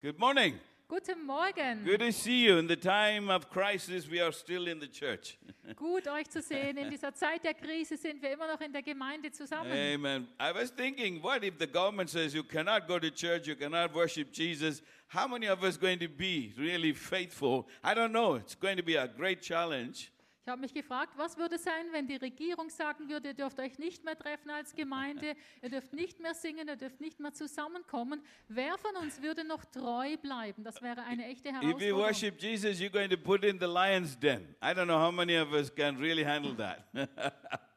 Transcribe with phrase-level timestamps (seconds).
[0.00, 0.54] Good morning.
[0.86, 1.82] Guten Morgen.
[1.84, 2.58] Good to see you.
[2.58, 5.36] In the time of crisis, we are still in the church.
[5.76, 6.78] Gut euch zu sehen.
[6.78, 9.72] In dieser Zeit der Krise sind wir immer noch in der Gemeinde zusammen.
[9.72, 10.28] Amen.
[10.38, 13.92] I was thinking, what if the government says you cannot go to church, you cannot
[13.92, 14.82] worship Jesus?
[15.08, 17.66] How many of us going to be really faithful?
[17.82, 18.36] I don't know.
[18.36, 20.12] It's going to be a great challenge.
[20.48, 23.78] Ich habe mich gefragt, was würde sein, wenn die Regierung sagen würde, ihr dürft euch
[23.78, 28.22] nicht mehr treffen als Gemeinde, ihr dürft nicht mehr singen, ihr dürft nicht mehr zusammenkommen.
[28.48, 30.64] Wer von uns würde noch treu bleiben?
[30.64, 32.00] Das wäre eine echte If you Herausforderung.
[32.00, 34.56] worship Jesus, you're going to put in the lion's den.
[34.62, 36.88] I don't know how many of us can really handle that.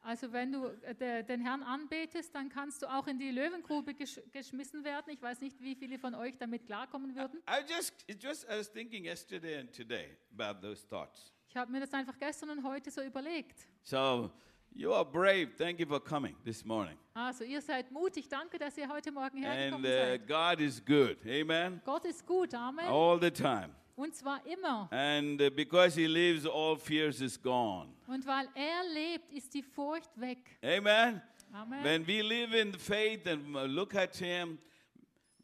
[0.00, 3.92] Also wenn du äh, de- den Herrn anbetest, dann kannst du auch in die Löwengrube
[3.92, 5.12] gesch geschmissen werden.
[5.12, 7.40] Ich weiß nicht, wie viele von euch damit klarkommen würden.
[7.40, 11.34] I just, just, I was thinking yesterday and today about those thoughts.
[11.48, 13.66] Ich habe mir das einfach gestern und heute so überlegt.
[13.82, 14.30] So
[14.74, 15.48] you are brave.
[15.56, 16.98] Thank you for coming this morning.
[17.14, 18.28] Also ihr seid mutig.
[18.28, 20.28] Danke, dass ihr heute Morgen And hergekommen uh, seid.
[20.28, 21.16] God is good.
[21.26, 21.80] Amen.
[21.86, 22.86] Gott ist gut, Amen.
[22.86, 23.70] All the time.
[23.96, 24.88] Und zwar immer.
[24.92, 27.94] And uh, because He lives, all fears is gone.
[28.06, 30.58] Und weil er lebt, ist die Furcht weg.
[30.62, 31.22] Amen.
[31.52, 31.82] Amen.
[31.82, 34.58] When we live in faith and uh, look at Him,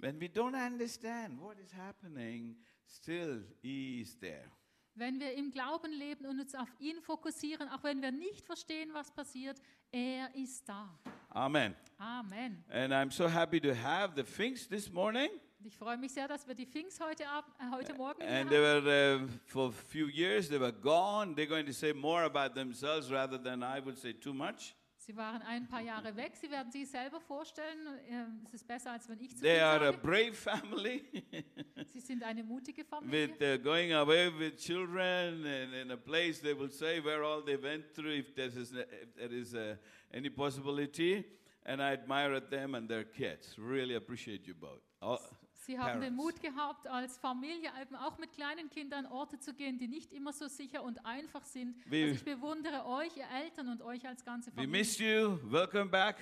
[0.01, 4.51] when we don't understand what is happening, still He is there.
[4.97, 8.91] Wenn wir im Glauben leben und uns auf ihn fokussieren, auch wenn wir nicht verstehen,
[8.93, 10.89] was passiert, er ist da.
[11.31, 11.75] Amen.
[11.99, 12.65] Amen.
[12.71, 15.29] And I'm so happy to have the Finks this morning.
[15.59, 18.31] Und ich freue mich sehr, dass wir die Pfingst heute, Ab äh, heute Morgen hier
[18.31, 18.85] And they haben.
[18.85, 21.35] were, uh, for a few years, they were gone.
[21.35, 24.77] They're going to say more about themselves rather than I would say too much.
[25.07, 26.35] Sie waren ein paar Jahre weg.
[26.35, 27.79] Sie werden sich selber vorstellen.
[28.09, 29.99] ähm, Es ist besser, als wenn ich zu They are a sage.
[29.99, 31.05] brave family
[31.93, 33.29] Sie sind eine mutige Familie.
[33.29, 37.43] with uh, going away with children and in a place they will say where all
[37.45, 39.77] they went through if there is, if there is uh,
[40.13, 41.25] any possibility.
[41.67, 43.57] And I admire them and their kids.
[43.59, 44.81] Really appreciate you both.
[45.01, 45.21] All-
[45.67, 46.17] Sie haben den Parents.
[46.17, 50.13] Mut gehabt, als Familie eben auch mit kleinen Kindern an Orte zu gehen, die nicht
[50.13, 51.75] immer so sicher und einfach sind.
[51.91, 54.79] Wir- Also ich bewundere euch, ihr Eltern und euch als ganze we Familie.
[54.79, 55.39] missed you.
[55.51, 56.17] Welcome back.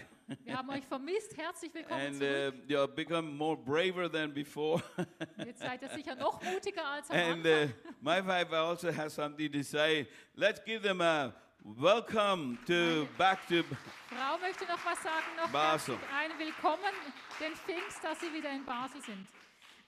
[0.44, 1.36] Wir haben euch vermisst.
[1.36, 2.54] Herzlich willkommen And zurück.
[2.54, 4.82] uh, you have become more braver than before.
[5.44, 7.68] Jetzt seid ihr sicher noch mutiger als am And Anfang.
[7.68, 10.06] uh, my wife also has something to say.
[10.36, 11.34] Let's give them a
[11.64, 13.62] welcome to back to.
[14.08, 15.36] Frau möchte noch was sagen.
[15.36, 15.96] Noch Basel.
[15.96, 16.94] herzlich ein Willkommen
[17.40, 19.26] den Pfingst, dass sie wieder in Basel sind.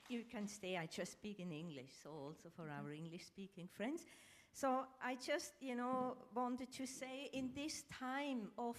[0.08, 0.76] You can stay.
[0.76, 4.06] I just speak in English, so also for our English speaking friends.
[4.52, 8.76] So I just, you know, wanted to say in this time of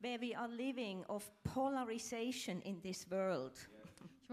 [0.00, 3.73] where we are living, of polarization in this world, Ich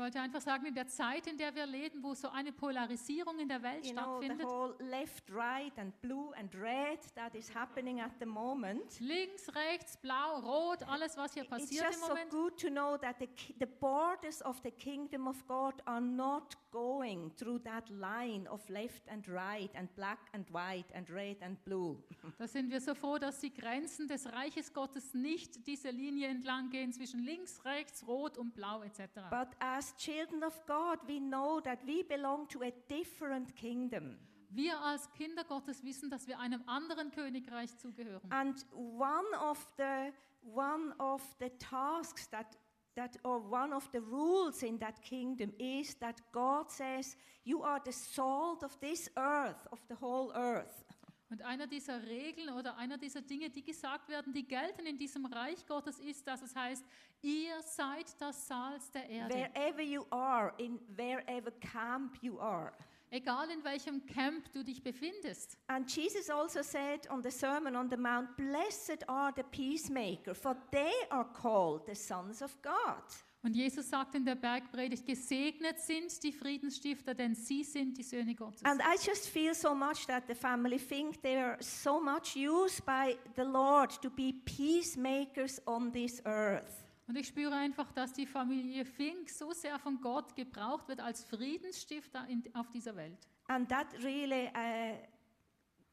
[0.02, 3.48] wollte einfach sagen, in der Zeit, in der wir leben, wo so eine Polarisierung in
[3.48, 8.02] der Welt you know, stattfindet, whole left, right, and blue and red that is happening
[8.02, 9.00] at the moment.
[9.00, 12.68] links, rechts, blau, rot, alles, was hier It's passiert im just so Moment, good to
[12.70, 13.30] know that the,
[13.60, 19.08] the borders of the kingdom of God are not going through that line of left
[19.08, 21.98] and right and black and white and red and blue.
[22.38, 26.70] da sind wir so froh, dass die Grenzen des Reiches Gottes nicht diese Linie entlang
[26.70, 29.30] gehen zwischen links, rechts, rot und blau etc.
[29.30, 34.18] But as children of God, we know that we belong to a different kingdom.
[34.50, 38.30] Wir als Kinder Gottes wissen, dass wir einem anderen Königreich zugehören.
[38.32, 40.12] And one of the
[40.44, 42.58] one of the tasks that
[42.96, 47.80] that or one of the rules in that kingdom is that God says you are
[47.84, 50.84] the salt of this earth, of the whole earth.
[51.32, 55.26] Und einer dieser Regeln oder einer dieser Dinge, die gesagt werden, die gelten in diesem
[55.26, 56.86] Reich Gottes, ist, dass es heißt,
[57.22, 59.36] ihr seid das Salz der Erde.
[59.36, 62.74] Wherever you are, in wherever camp you are.
[63.14, 65.58] Egal in welchem Camp du dich befindest.
[65.68, 70.56] And Jesus also said on the Sermon on the Mount, Blessed are the peacemaker, for
[70.72, 73.04] they are called the sons of God.
[73.44, 78.34] Und Jesus sagt in der Bergpredigt, gesegnet sind die Friedensstifter, denn sie sind die Söhne
[78.34, 78.64] Gottes.
[78.64, 82.86] And I just feel so much that the family think they are so much used
[82.86, 86.86] by the Lord to be peacemakers on this earth.
[87.12, 91.26] Und ich spüre einfach, dass die Familie Fink so sehr von Gott gebraucht wird als
[91.26, 93.28] Friedensstifter in, auf dieser Welt.
[93.50, 94.96] And that really uh,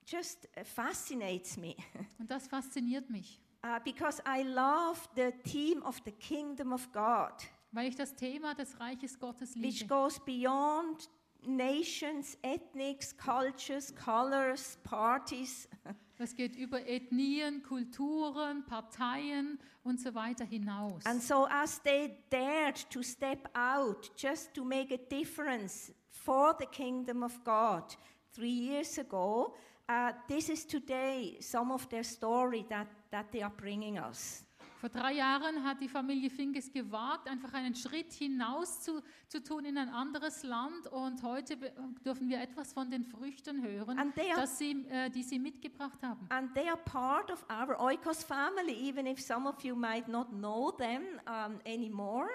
[0.06, 1.74] just fascinates me
[2.20, 7.32] Und das fasziniert mich, uh, because I love the theme of the kingdom of God,
[7.72, 9.86] weil ich das Thema des Reiches Gottes which liebe.
[9.88, 11.10] goes beyond
[11.46, 15.68] nations, ethnics, cultures, colors, parties.
[16.18, 21.06] Das geht über Ethnien, Kulturen, Parteien und so weiter hinaus.
[21.06, 26.66] And so, as they dared to step out just to make a difference for the
[26.66, 27.84] kingdom of God
[28.32, 29.54] three years ago,
[29.88, 34.42] uh, this is today some of their story that, that they are bringing us.
[34.80, 39.64] Vor drei Jahren hat die Familie Finkes gewagt, einfach einen Schritt hinaus zu, zu tun
[39.64, 40.86] in ein anderes Land.
[40.86, 41.56] Und heute
[42.04, 46.24] dürfen wir etwas von den Früchten hören, are- dass sie, äh, die sie mitgebracht haben.
[46.30, 50.28] And they are part of our Oikos family, even if some of you might not
[50.30, 52.28] know them um, anymore.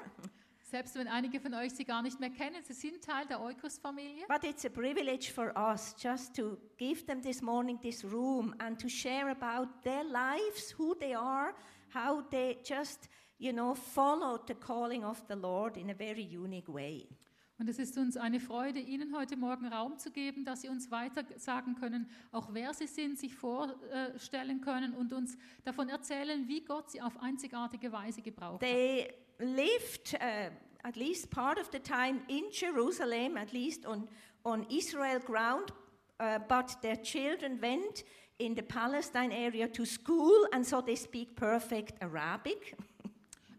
[0.60, 4.26] Selbst wenn einige von euch sie gar nicht mehr kennen, sie sind Teil der Eukos-Familie.
[4.28, 8.82] But it's a privilege for us just to give them this morning this room and
[8.82, 11.54] to share about their lives, who they are,
[11.94, 16.68] how they just, you know, followed the calling of the Lord in a very unique
[16.68, 17.08] way.
[17.60, 20.90] Und es ist uns eine Freude, Ihnen heute Morgen Raum zu geben, dass Sie uns
[20.90, 26.66] weiter sagen können, auch wer Sie sind, sich vorstellen können und uns davon erzählen, wie
[26.66, 28.60] Gott Sie auf einzigartige Weise gebraucht hat.
[28.62, 30.50] They lived uh,
[30.84, 34.10] at least part of the time in Jerusalem, at least on,
[34.44, 35.72] on Israel ground,
[36.20, 38.04] uh, but their children went
[38.38, 42.76] in the Palestine area to school, and so they speak perfect Arabic.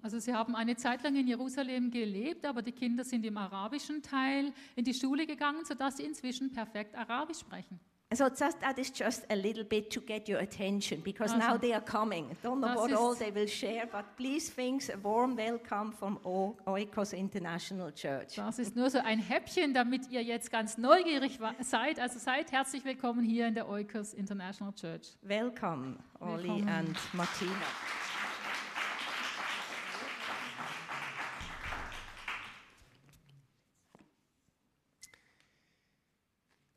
[0.03, 4.03] Also Sie haben eine Zeit lang in Jerusalem gelebt, aber die Kinder sind im arabischen
[4.03, 7.81] Teil in die Schule gegangen, sodass sie inzwischen perfekt Arabisch sprechen.
[8.13, 11.57] So just, that is just a little bit to get your attention because Also, now
[11.57, 12.37] they are coming.
[12.45, 16.21] Don't know das what all they will share, but please think a warm welcome from
[16.25, 18.37] O- Oikos International Church.
[18.37, 21.99] Das ist nur so ein Häppchen, damit ihr jetzt ganz neugierig seid.
[21.99, 25.17] Also seid herzlich willkommen hier in der Eukos International Church.
[25.23, 27.51] Welcome, Oli and Martina.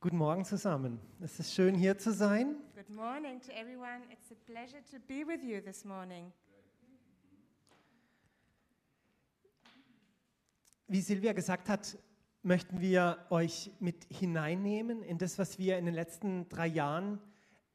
[0.07, 1.01] Guten Morgen zusammen.
[1.19, 2.56] Es ist schön hier zu sein.
[2.75, 4.04] Good morning to everyone.
[4.09, 6.31] It's a pleasure to be with you this morning.
[10.88, 11.98] Wie Silvia gesagt hat,
[12.42, 17.19] möchten wir euch mit hineinnehmen in das, was wir in den letzten drei Jahren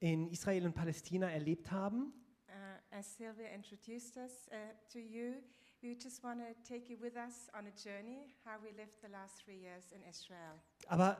[0.00, 2.14] in Israel und Palästina erlebt haben.
[2.48, 4.54] Uh, as Sylvia introduced us uh,
[4.90, 5.34] to you,
[5.82, 9.10] we just want to take you with us on a journey how we lived the
[9.10, 10.58] last three years in Israel.
[10.86, 11.18] Aber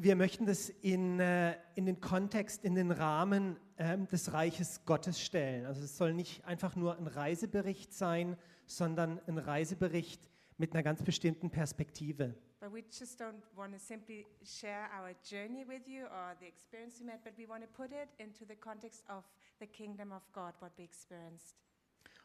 [0.00, 5.20] wir möchten das in, äh, in den Kontext, in den Rahmen ähm, des Reiches Gottes
[5.20, 5.66] stellen.
[5.66, 8.36] Also es soll nicht einfach nur ein Reisebericht sein,
[8.66, 12.34] sondern ein Reisebericht mit einer ganz bestimmten Perspektive.
[12.60, 17.00] But we just don't want to simply share our journey with you or the experience
[17.00, 19.24] we met, but we want to put it into the context of
[19.60, 21.56] the kingdom of God, what we experienced.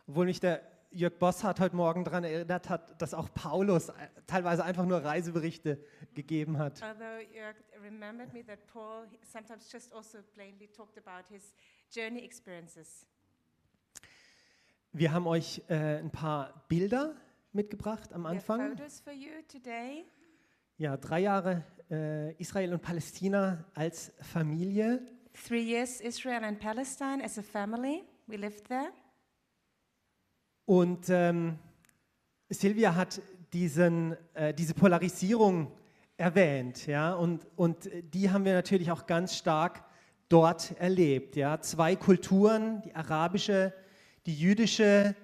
[0.07, 0.61] Obwohl mich der
[0.93, 3.93] Jörg Bosshardt heute Morgen daran erinnert hat, dass auch Paulus äh,
[4.27, 6.81] teilweise einfach nur Reiseberichte gegeben hat.
[6.83, 7.03] Also.
[14.91, 17.15] Wir haben euch äh, ein paar Bilder
[17.51, 18.77] mitgebracht am Anfang.
[20.77, 25.01] Ja, drei Jahre äh, Israel und Palästina als Familie.
[25.33, 28.03] Three years Israel and Palestine as a family.
[28.27, 28.91] We lived there.
[30.65, 31.59] Und ähm,
[32.49, 33.21] Silvia hat
[33.51, 35.71] diesen, äh, diese Polarisierung
[36.17, 39.83] erwähnt, ja, und, und die haben wir natürlich auch ganz stark
[40.29, 41.59] dort erlebt, ja.
[41.59, 43.73] Zwei Kulturen, die arabische,
[44.25, 45.15] die jüdische,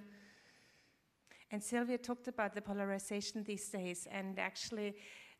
[1.52, 4.08] And Sylvia talked about the polarization these days.
[4.12, 4.94] And actually,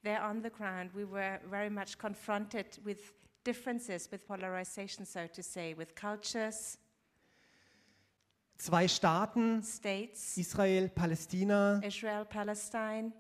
[0.04, 3.14] there on the ground, we were very much confronted with
[3.44, 6.78] differences, with polarization, so to say, with cultures,
[8.60, 13.14] zwei Staaten, states, Israel, Palästina, Israel, Palestine,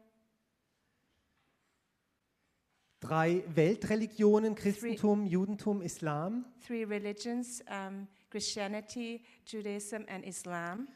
[2.99, 6.45] drei Weltreligionen, Christentum, Judentum, Islam.
[6.65, 10.87] three religions um, Christianity, Judaism, and Islam.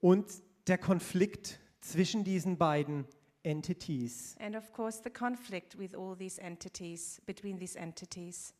[0.00, 0.26] und
[0.66, 3.06] der Konflikt zwischen diesen beiden
[3.44, 4.36] Entities.
[4.40, 8.52] And of course, the conflict with all these entities, between these entities.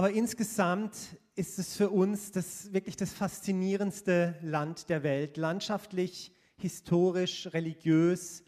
[0.00, 0.96] Aber insgesamt
[1.34, 5.36] ist es für uns das wirklich das faszinierendste Land der Welt.
[5.36, 8.42] Landschaftlich, historisch, religiös,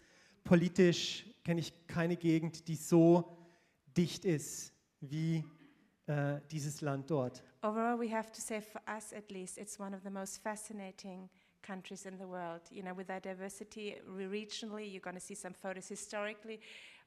[0.45, 3.37] politisch kenne ich keine Gegend, die so
[3.95, 5.45] dicht ist wie
[6.07, 7.45] äh, dieses Land dort.
[7.63, 11.29] Overall, we have to say, for us at least, it's one of the most fascinating
[11.61, 12.63] countries in the world.
[12.71, 16.61] You know, with that diversity re- regionally, you're going to see some photos historically,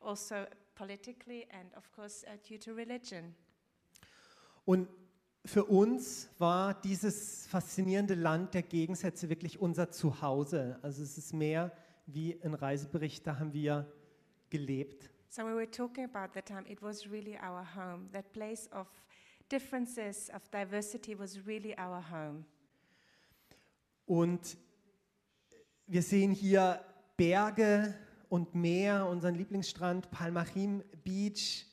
[0.04, 3.34] also politically, and of course, uh, due to religion.
[4.66, 4.90] Und
[5.46, 10.80] für uns war dieses faszinierende Land der Gegensätze wirklich unser Zuhause.
[10.82, 11.72] Also es ist mehr
[12.08, 13.92] wie ein Reisebericht, da haben wir
[14.50, 15.10] gelebt.
[15.30, 18.10] So, we were talking about the time, it was really our home.
[18.12, 18.88] That place of
[19.52, 22.46] differences, of diversity, was really our home.
[24.06, 24.58] Und
[25.88, 26.84] wir sehen hier
[27.18, 27.94] Berge
[28.30, 31.66] und Meer, unseren Lieblingsstrand, Palmachim Beach.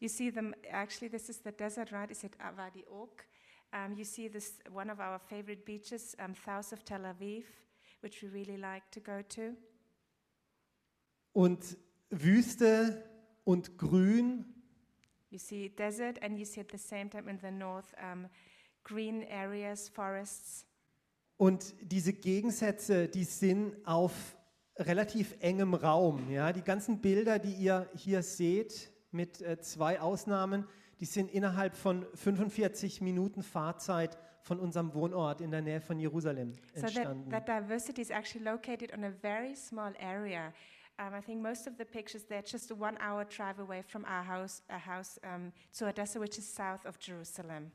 [0.00, 2.10] You see them, actually, this is the desert, right?
[2.10, 3.26] Is it Avadi Oak?
[3.72, 7.44] Um, you see this one of our favorite beaches, um, south of Tel Aviv,
[8.00, 9.54] which we really like to go to.
[11.34, 11.76] Und
[12.10, 13.04] Wüste
[13.44, 14.44] und Grün
[15.30, 18.28] You see desert, and you see at the same time in the north um,
[18.82, 20.64] green areas, forests.
[21.36, 24.36] Und diese Gegensätze, die sind auf
[24.76, 26.30] relativ engem Raum.
[26.30, 26.52] Ja?
[26.52, 30.66] Die ganzen Bilder, die ihr hier seht, mit äh, zwei Ausnahmen,
[31.00, 36.54] die sind innerhalb von 45 Minuten Fahrzeit von unserem Wohnort in der Nähe von Jerusalem
[36.74, 37.30] So that, entstanden.
[37.30, 40.52] that diversity is actually located on a very small area.
[40.98, 44.24] Um, I think most of the pictures they're just a one-hour drive away from our
[44.24, 47.70] house, a house um, to Odessa, which is south of Jerusalem.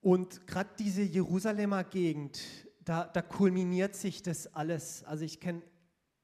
[0.00, 2.40] Und gerade diese Jerusalemer Gegend,
[2.84, 5.04] da, da kulminiert sich das alles.
[5.04, 5.62] Also ich kenne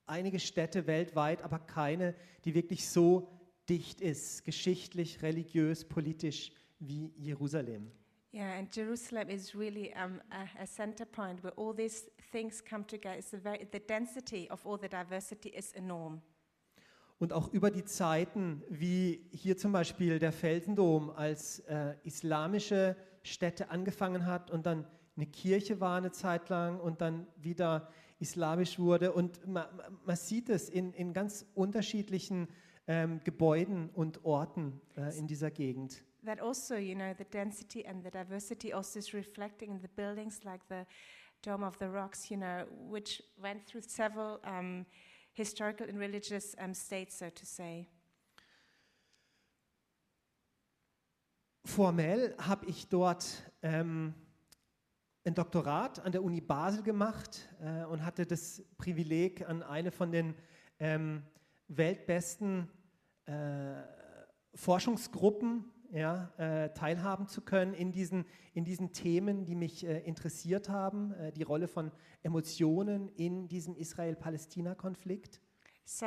[0.08, 3.28] einige Städte weltweit, aber keine, die wirklich so
[3.68, 7.90] dicht ist, geschichtlich, religiös, politisch wie Jerusalem.
[8.32, 12.86] Yeah, and Jerusalem is really um, a, a center point where all these things come
[12.86, 13.18] together.
[13.18, 16.20] It's a very, the density of all the diversity is enormous.
[17.18, 23.70] Und auch über die Zeiten, wie hier zum Beispiel der Felsendom als äh, islamische Stätte
[23.70, 24.86] angefangen hat und dann
[25.16, 27.88] eine Kirche war eine Zeit lang und dann wieder
[28.18, 29.12] islamisch wurde.
[29.12, 29.66] Und man,
[30.04, 32.48] man sieht es in, in ganz unterschiedlichen
[32.86, 36.02] ähm, Gebäuden und Orten äh, in dieser Gegend.
[36.24, 40.42] That also, you know, the density and the diversity also is reflecting in the buildings
[40.44, 40.84] like the
[41.42, 44.84] Dome of the Rocks, you know, which went through several um,
[45.32, 47.86] historical and religious um, states, so to say.
[51.64, 53.24] Formell habe ich dort
[53.62, 54.14] ähm,
[55.28, 60.10] ein Doktorat an der Uni Basel gemacht äh, und hatte das Privileg, an eine von
[60.10, 60.34] den
[60.80, 61.22] ähm,
[61.68, 62.70] weltbesten
[63.26, 63.82] äh,
[64.54, 70.70] Forschungsgruppen ja, äh, teilhaben zu können in diesen, in diesen Themen, die mich äh, interessiert
[70.70, 71.92] haben, äh, die Rolle von
[72.22, 75.42] Emotionen in diesem Israel-Palästina-Konflikt.
[75.84, 76.06] So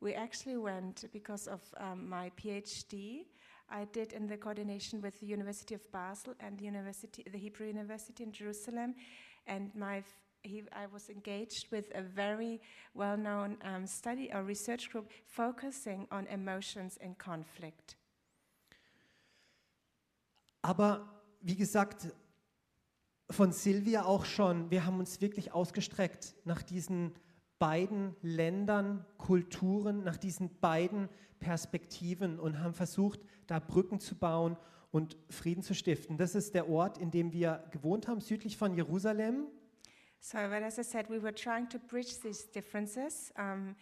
[0.00, 3.26] we actually went because of um, my PhD.
[3.72, 7.66] I did in the coordination with the University of Basel and the University, the Hebrew
[7.66, 8.94] University in Jerusalem,
[9.46, 10.04] and my
[10.44, 12.60] he, I was engaged with a very
[12.94, 17.96] well-known um, study or research group focusing on emotions in conflict.
[20.62, 21.08] Aber
[21.40, 22.08] wie gesagt,
[23.30, 27.12] von Silvia auch schon, wir haben uns wirklich ausgestreckt nach diesen
[27.62, 34.56] beiden Ländern, Kulturen, nach diesen beiden Perspektiven und haben versucht, da Brücken zu bauen
[34.90, 36.16] und Frieden zu stiften.
[36.18, 39.46] Das ist der Ort, in dem wir gewohnt haben, südlich von Jerusalem.
[40.18, 43.76] So, but as I said, we were trying to bridge these differences um,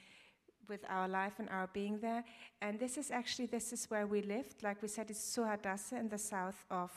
[0.68, 2.22] with our life and our being there.
[2.60, 4.62] And this is actually this is where we lived.
[4.62, 6.90] Like we said, it's Suhadasse in the south of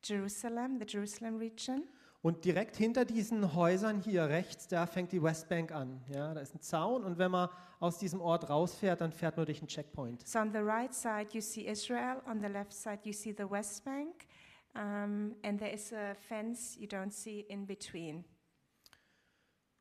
[0.00, 1.88] Jerusalem, the Jerusalem region.
[2.22, 6.00] Und direkt hinter diesen Häusern hier rechts, da fängt die Westbank an.
[6.06, 7.48] Ja, da ist ein Zaun und wenn man
[7.80, 10.26] aus diesem Ort rausfährt, dann fährt man durch einen Checkpoint.
[10.26, 13.50] So on the right side you see Israel, on the left side you see the
[13.50, 14.28] West Bank,
[14.76, 18.24] um, and there is a fence you don't see in between.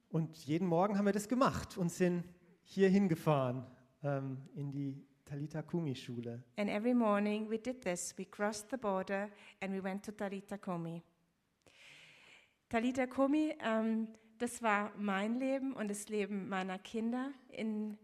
[0.10, 2.24] Und jeden Morgen haben wir das gemacht und sind
[2.64, 3.66] hier hingefahren
[4.04, 6.44] ähm, in die Talita Kumi Schule.
[6.58, 8.18] And every morning we did this.
[8.18, 9.30] We crossed the border
[9.62, 11.04] and we went to Talita Komi.
[12.72, 17.98] Talita Komi, ähm, das war mein Leben und das Leben meiner Kinder in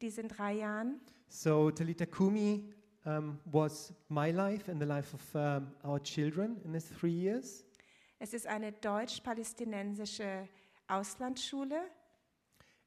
[0.00, 1.00] diesen drei Jahren.
[1.28, 6.72] So Talita Kumi um, was my life and the life of um, our children in
[6.72, 7.64] these three years.
[8.18, 10.48] Es ist eine deutsch-palästinensische
[10.88, 11.80] Auslandsschule,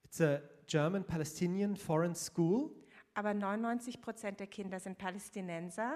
[0.03, 2.71] It's a German-Palestinian foreign school.
[3.13, 5.95] aber 99 Prozent der Kinder sind Palästinenser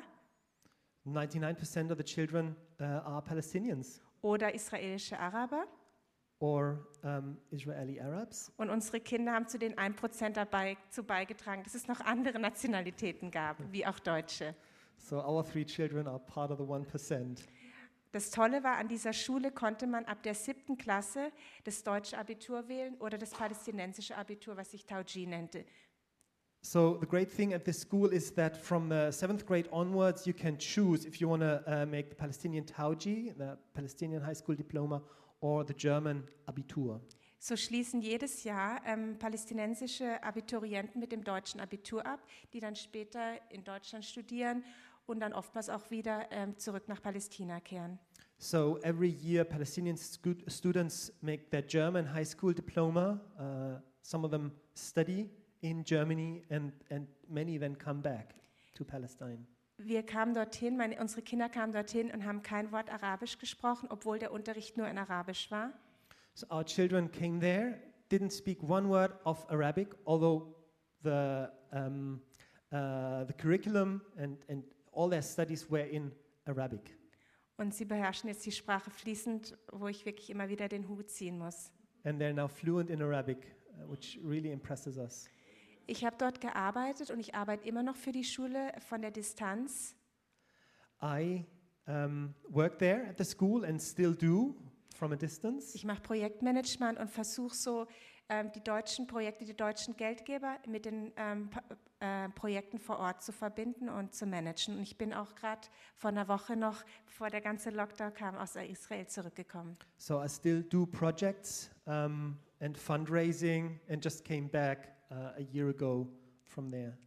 [1.06, 5.66] 99% of the children uh, are Palestinians oder israelische Araber.
[6.40, 8.52] or um, Israeli Arabs.
[8.58, 13.30] Und unsere Kinder haben zu den 1% dabei zu beigetragen, dass es noch andere Nationalitäten
[13.30, 14.56] gab, wie auch Deutsche.
[14.98, 17.44] So our three children are part of the 1%.
[18.12, 21.32] Das Tolle war, an dieser Schule konnte man ab der siebten Klasse
[21.64, 25.64] das deutsche Abitur wählen oder das palästinensische Abitur, was sich Tauji nannte.
[26.62, 30.34] So the great thing at this school is that from the seventh grade onwards, you
[30.34, 34.56] can choose if you want to uh, make the Palestinian Tauji, the Palestinian high school
[34.56, 35.02] diploma,
[35.42, 37.00] or the German Abitur.
[37.42, 42.20] So schließen jedes Jahr ähm, palästinensische Abiturienten mit dem deutschen Abitur ab,
[42.52, 44.66] die dann später in Deutschland studieren
[45.06, 47.98] und dann oftmals auch wieder ähm, zurück nach Palästina kehren.
[48.38, 53.22] So every year, Palestinian students make their German high school diploma.
[53.38, 55.30] Uh, some of them study
[55.62, 58.36] in Germany, and, and many then come back
[58.76, 59.46] to Palestine.
[59.80, 64.20] wir kamen dorthin, meine, unsere Kinder kamen dorthin und haben kein Wort Arabisch gesprochen, obwohl
[64.20, 65.72] der Unterricht nur in Arabisch war.
[66.34, 67.80] So our children came there,
[68.12, 70.54] didn't speak one word of Arabic, although
[71.04, 72.22] the, um,
[72.72, 76.12] uh, the curriculum and, and all their studies were in
[76.46, 76.96] Arabic.
[77.58, 81.38] Und sie beherrschen jetzt die Sprache fließend, wo ich wirklich immer wieder den Hut ziehen
[81.38, 81.72] muss.
[82.04, 85.30] And they're now fluent in Arabic, uh, which really impresses us.
[85.90, 89.96] Ich habe dort gearbeitet und ich arbeite immer noch für die Schule von der Distanz.
[91.02, 91.46] I
[91.88, 94.56] um, work there at the school and still do
[94.96, 95.76] from a distance.
[95.76, 97.88] Ich mache Projektmanagement und versuche so
[98.30, 101.50] ähm, die deutschen Projekte, die deutschen Geldgeber mit den ähm,
[102.00, 104.78] äh, Projekten vor Ort zu verbinden und zu managen.
[104.78, 108.56] Und ich bin auch gerade vor einer Woche noch, bevor der ganze Lockdown kam, aus
[108.56, 109.76] Israel zurückgekommen.
[109.98, 115.70] So I still do projects um, and fundraising and just came back uh, a year
[115.70, 116.08] ago
[116.48, 116.98] from there.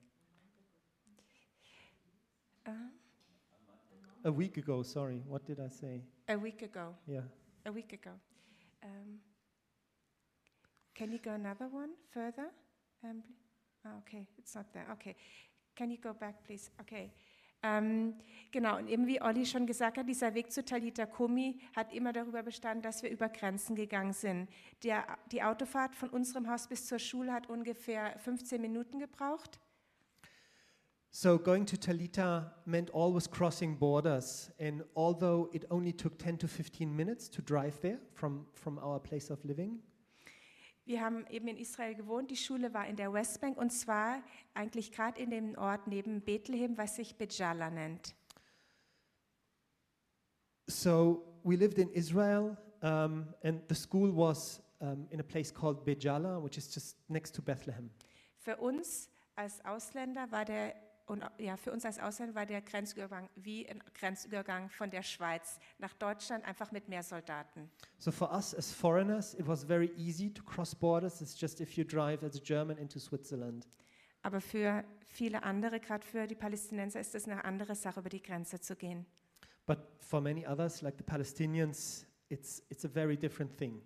[4.24, 5.20] A week ago, sorry.
[5.26, 6.02] What did I say?
[6.28, 6.94] A week ago.
[7.08, 7.22] Yeah.
[7.66, 8.12] A week ago.
[8.84, 9.18] Um,
[10.94, 12.50] can you go another one further?
[13.02, 13.24] Um,
[13.84, 14.86] ah, okay, it's not there.
[14.92, 15.16] Okay.
[15.74, 16.70] Can you go back, please?
[16.82, 17.12] Okay.
[17.62, 18.14] Ähm,
[18.50, 22.12] genau, und eben wie Olli schon gesagt hat, dieser Weg zu Talita Kumi hat immer
[22.12, 24.48] darüber bestanden, dass wir über Grenzen gegangen sind.
[24.82, 29.60] Der, die Autofahrt von unserem Haus bis zur Schule hat ungefähr 15 Minuten gebraucht.
[31.14, 34.50] So going to Talita meant always crossing borders.
[34.58, 38.98] And although it only took 10 to 15 minutes to drive there from, from our
[38.98, 39.80] place of living,
[40.84, 42.30] Wir haben eben in Israel gewohnt.
[42.30, 44.22] Die Schule war in der Westbank und zwar
[44.52, 48.14] eigentlich gerade in dem Ort neben Bethlehem, was sich Bejala nennt.
[50.66, 55.84] So we lived in Israel, um, and the school was um, in a place called
[55.84, 57.90] Bejala, which is just next to Bethlehem.
[58.38, 60.74] Für uns als Ausländer war der
[61.06, 65.58] und ja, für uns als Ausländer war der Grenzübergang wie ein Grenzübergang von der Schweiz
[65.78, 67.70] nach Deutschland einfach mit mehr Soldaten.
[67.98, 71.20] So for us as foreigners, it was very easy to cross borders.
[71.20, 73.66] It's just if you drive as a German into Switzerland.
[74.22, 78.22] Aber für viele andere, gerade für die Palästinenser, ist es eine andere Sache, über die
[78.22, 79.04] Grenze zu gehen.
[79.66, 83.82] But for many others, like the Palestinians, it's, it's a very different thing.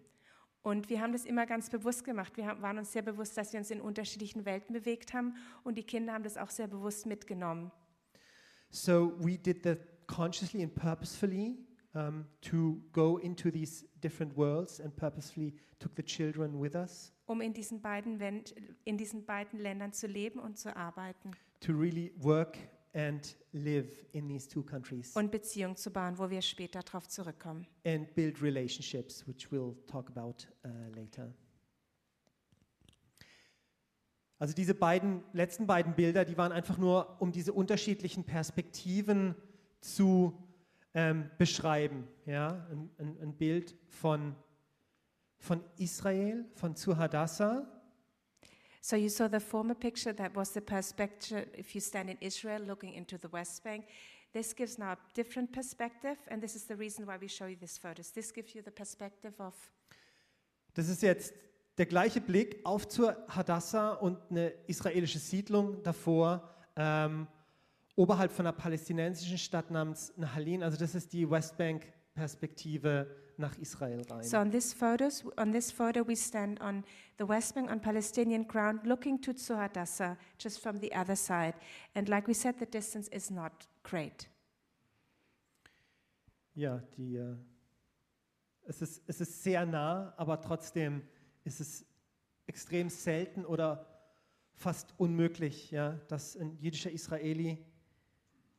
[0.66, 2.36] Und wir haben das immer ganz bewusst gemacht.
[2.36, 5.84] Wir waren uns sehr bewusst, dass wir uns in unterschiedlichen Welten bewegt haben und die
[5.84, 7.70] Kinder haben das auch sehr bewusst mitgenommen.
[8.70, 11.56] So we did that consciously and purposefully
[11.94, 17.40] um, to go into these different worlds and purposefully took the children with us um
[17.40, 18.42] in diesen beiden, Wen-
[18.84, 22.58] in diesen beiden Ländern zu leben und zu arbeiten to really work
[22.96, 27.66] and live in these two countries und Beziehungen zu bauen, wo wir später darauf zurückkommen.
[27.84, 31.32] and build relationships, which we'll talk about uh, later.
[34.38, 39.34] Also diese beiden letzten beiden Bilder, die waren einfach nur, um diese unterschiedlichen Perspektiven
[39.80, 40.36] zu
[40.92, 42.06] ähm, beschreiben.
[42.26, 42.66] Ja?
[42.70, 44.34] Ein, ein, ein Bild von,
[45.38, 47.66] von Israel, von zu Hadassah
[48.88, 52.62] So you saw the former picture that was the perspective if you stand in Israel
[52.62, 53.84] looking into the West Bank.
[54.32, 57.56] This gives now a different perspective, and this is the reason why we show you
[57.56, 58.12] these photos.
[58.12, 59.54] This gives you the perspective of
[60.74, 61.34] Das ist jetzt
[61.78, 67.26] der gleiche Blick auf zur Hadassah und eine israelische Siedlung davor, ähm,
[67.96, 70.62] oberhalb von einer palästinensischen Stadt namens Nahalin.
[70.62, 71.28] Also das ist die
[72.16, 73.06] Westbank-Perspektive
[73.38, 74.22] nach Israel rein.
[74.22, 76.84] So on this photos, on this photo, we stand on
[77.18, 81.54] the West Bank on Palestinian ground, looking to Tzuhadassa, just from the other side.
[81.94, 84.28] And like we said, the distance is not great.
[86.56, 87.36] ja, die, äh,
[88.64, 91.02] es, ist, es ist sehr nah, aber trotzdem
[91.44, 91.86] ist es
[92.46, 93.86] extrem selten oder
[94.54, 97.58] fast unmöglich, ja, dass ein jüdischer Israeli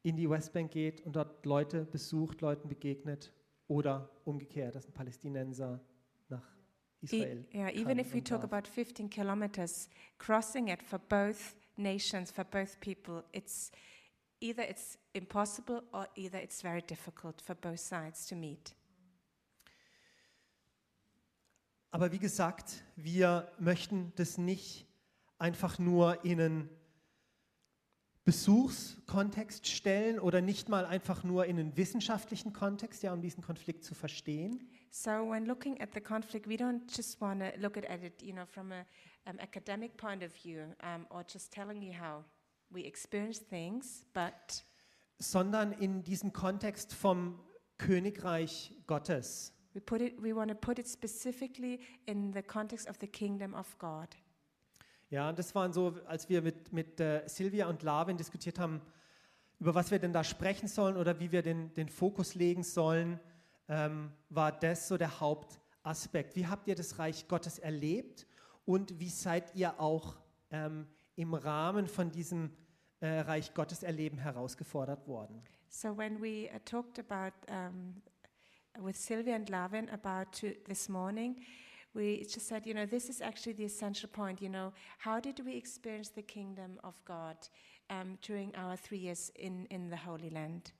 [0.03, 3.33] in die Westbank geht und dort Leute besucht, Leuten begegnet
[3.67, 5.79] oder umgekehrt, dass ein Palästinenser
[6.29, 6.45] nach
[7.01, 7.45] Israel.
[7.51, 8.51] E- yeah, even if we talk darf.
[8.51, 13.71] about 15 kilometers, crossing it for both nations, for both people, it's
[14.39, 18.73] either it's impossible or either it's very difficult for both sides to meet.
[21.91, 24.85] Aber wie gesagt, wir möchten das nicht
[25.39, 26.69] einfach nur in einen
[28.27, 33.85] Besuchskontext stellen oder nicht mal einfach nur in einen wissenschaftlichen Kontext, ja, um diesen Konflikt
[33.85, 37.85] zu verstehen, So when looking at the conflict, we don't just want to look at
[38.03, 38.85] it, you know, from a
[39.25, 42.25] um, academic point of view, um, or just telling you how
[42.69, 44.65] we experience things, but
[45.19, 47.39] sondern in diesem Kontext vom
[47.77, 49.53] Königreich Gottes.
[49.73, 53.53] we put it, we want to put it specifically in the context of the kingdom
[53.55, 54.09] of God.
[55.09, 58.81] Ja, und das waren so, als wir mit, mit äh, Silvia und Lavin diskutiert haben,
[59.59, 63.19] über was wir denn da sprechen sollen oder wie wir den, den Fokus legen sollen,
[63.69, 66.35] ähm, war das so der Hauptaspekt.
[66.35, 68.27] Wie habt ihr das Reich Gottes erlebt
[68.65, 70.17] und wie seid ihr auch
[70.51, 72.51] ähm, im Rahmen von diesem
[72.99, 75.41] äh, Reich Gottes erleben herausgefordert worden?
[75.69, 78.01] So when we uh, talked about um,
[78.83, 81.37] with Sylvia and Lavin about to, this morning,
[81.97, 84.41] we just said, you know, this is actually the essential point.
[84.41, 87.35] You know, how did we experience the kingdom of God
[87.89, 90.73] um, during our three years in in the Holy Land?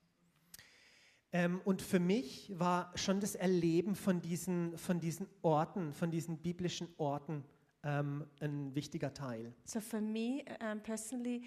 [1.30, 6.38] Ähm, und für mich war schon das Erleben von diesen, von diesen Orten, von diesen
[6.38, 7.44] biblischen Orten
[7.84, 9.52] ähm, ein wichtiger Teil.
[9.64, 11.42] So for me um, personally,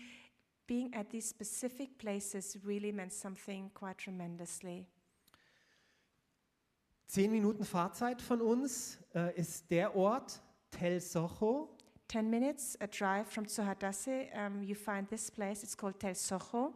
[0.67, 4.85] being at these specific places really meant something quite tremendously.
[7.11, 11.67] Zehn Minuten Fahrzeit von uns äh, ist der Ort Tel Socho.
[12.07, 15.61] 10 minutes, a drive from Tsohadase, um, you find this place.
[15.61, 16.73] It's called Tel Socho.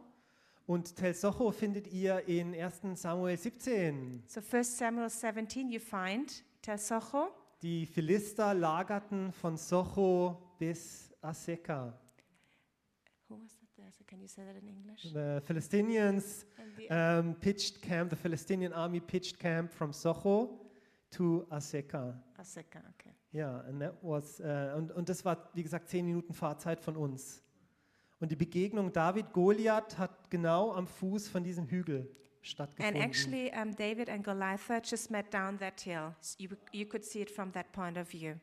[0.66, 3.00] Und Tel Socho findet ihr in 1.
[3.00, 4.24] Samuel 17.
[4.26, 7.30] So 1 Samuel 17, you find Tel Socho.
[7.62, 11.98] Die Philister lagerten von Socho bis Aseka.
[13.28, 13.55] Who was?
[13.92, 15.12] So can you say that in English?
[15.12, 20.60] The Philistinians And the- um, pitched camp, the Philistinian army pitched camp from Socho
[21.12, 22.14] to Aseka.
[22.38, 23.12] Aseka, okay.
[23.32, 26.96] Ja, and that was, äh, und, und das war, wie gesagt, zehn Minuten Fahrzeit von
[26.96, 27.42] uns.
[28.18, 32.08] Und die Begegnung David-Goliath hat genau am Fuß von diesem Hügel And
[32.40, 33.02] stattgefunden.
[33.02, 36.14] actually, um, David and Goliath just met down that hill.
[36.38, 38.36] You, you could see it from that point of view.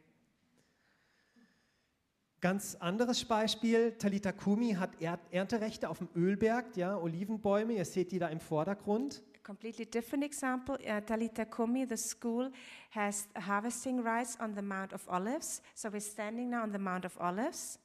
[2.43, 8.11] Ganz anderes Beispiel, Talita Kumi hat er Ernterechte auf dem Ölberg, ja, Olivenbäume, ihr seht
[8.11, 9.23] die da im Vordergrund.
[9.33, 10.77] A completely different example.
[10.79, 12.51] Uh, Talita Kumi, the school,
[12.91, 15.61] has harvesting rights on the Mount of Olives.
[15.73, 17.79] So we're standing now on the Mount of Olives.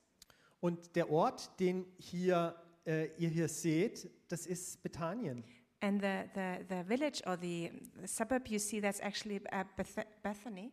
[0.59, 5.44] Und der Ort, den hier, äh, ihr hier seht, das ist Bethanien.
[5.83, 10.05] And the, the, the village or the, the suburb you see, that's actually uh, Beth-
[10.21, 10.73] Bethany.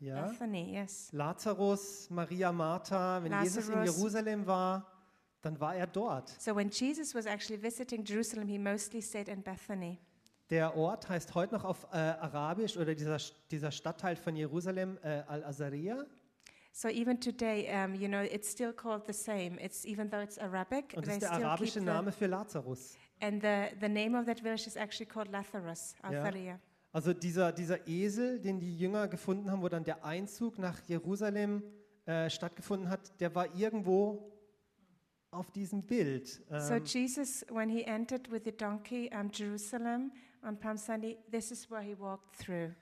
[0.00, 0.26] Ja.
[0.28, 1.08] Bethany, yes.
[1.12, 3.96] Lazarus, Maria, Martha, wenn Jesus in Lazarus.
[3.96, 4.86] Jerusalem war,
[5.42, 6.28] dann war er dort.
[6.40, 9.98] So when Jesus was actually visiting Jerusalem, he mostly stayed in Bethany.
[10.50, 13.18] Der Ort heißt heute noch auf äh, Arabisch oder dieser,
[13.50, 16.06] dieser Stadtteil von Jerusalem äh, Al-Azariah.
[16.72, 19.58] So even today, um, you know, it's still called the same.
[19.60, 22.96] It's even though it's Arabic, Und das ist der arabische the, Name für Lazarus.
[23.20, 26.60] and the, the name of that village is actually called Lazarus, Altharia.
[26.92, 31.62] Also dieser, dieser Esel, den die Jünger gefunden haben, wo dann der Einzug nach Jerusalem
[32.06, 34.32] äh, stattgefunden hat, der war irgendwo
[35.30, 36.40] auf diesem Bild.
[36.48, 41.50] So Ähm, Jesus, when he entered with the donkey um, Jerusalem on Palm Sunday, this
[41.50, 42.72] is where he walked through.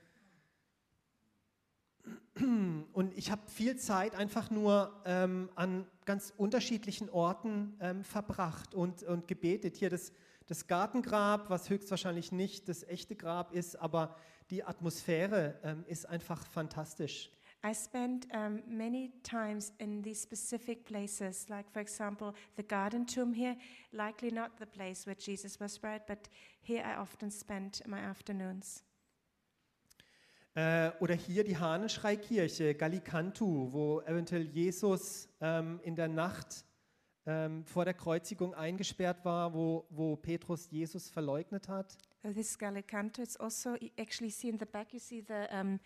[2.93, 9.03] und ich habe viel Zeit einfach nur ähm, an ganz unterschiedlichen Orten ähm, verbracht und,
[9.03, 9.77] und gebetet.
[9.77, 10.13] Hier das,
[10.47, 14.17] das Gartengrab, was höchstwahrscheinlich nicht das echte Grab ist, aber
[14.51, 17.31] die Atmosphäre ähm, ist einfach fantastisch.
[17.65, 23.35] I spent um, many times in these specific places, like, for example, the garden tomb
[23.35, 23.57] here,
[23.91, 26.29] likely not the place where Jesus was buried, but
[26.61, 28.85] here I often spent my afternoons.
[30.55, 36.66] Äh, oder hier die Hahnenschreikirche, Gallicantu, wo eventuell Jesus ähm, in der Nacht
[37.27, 41.97] ähm, vor der Kreuzigung eingesperrt war, wo, wo Petrus Jesus verleugnet hat.
[42.23, 43.23] So this is Galicanto.
[43.23, 44.93] It's also you actually see in the back.
[44.93, 45.81] You see the um,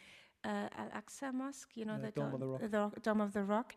[0.44, 1.76] uh, Al Aqsa Mosque.
[1.76, 2.94] You know Yeah, the Dome of the Rock.
[2.94, 3.72] the Dome of the Rock.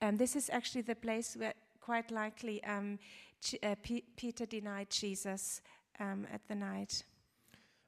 [0.00, 2.98] And this is actually the place where, quite likely, um,
[3.40, 5.62] Ch- uh, Pe- Peter denied Jesus
[6.00, 7.04] um, at the night.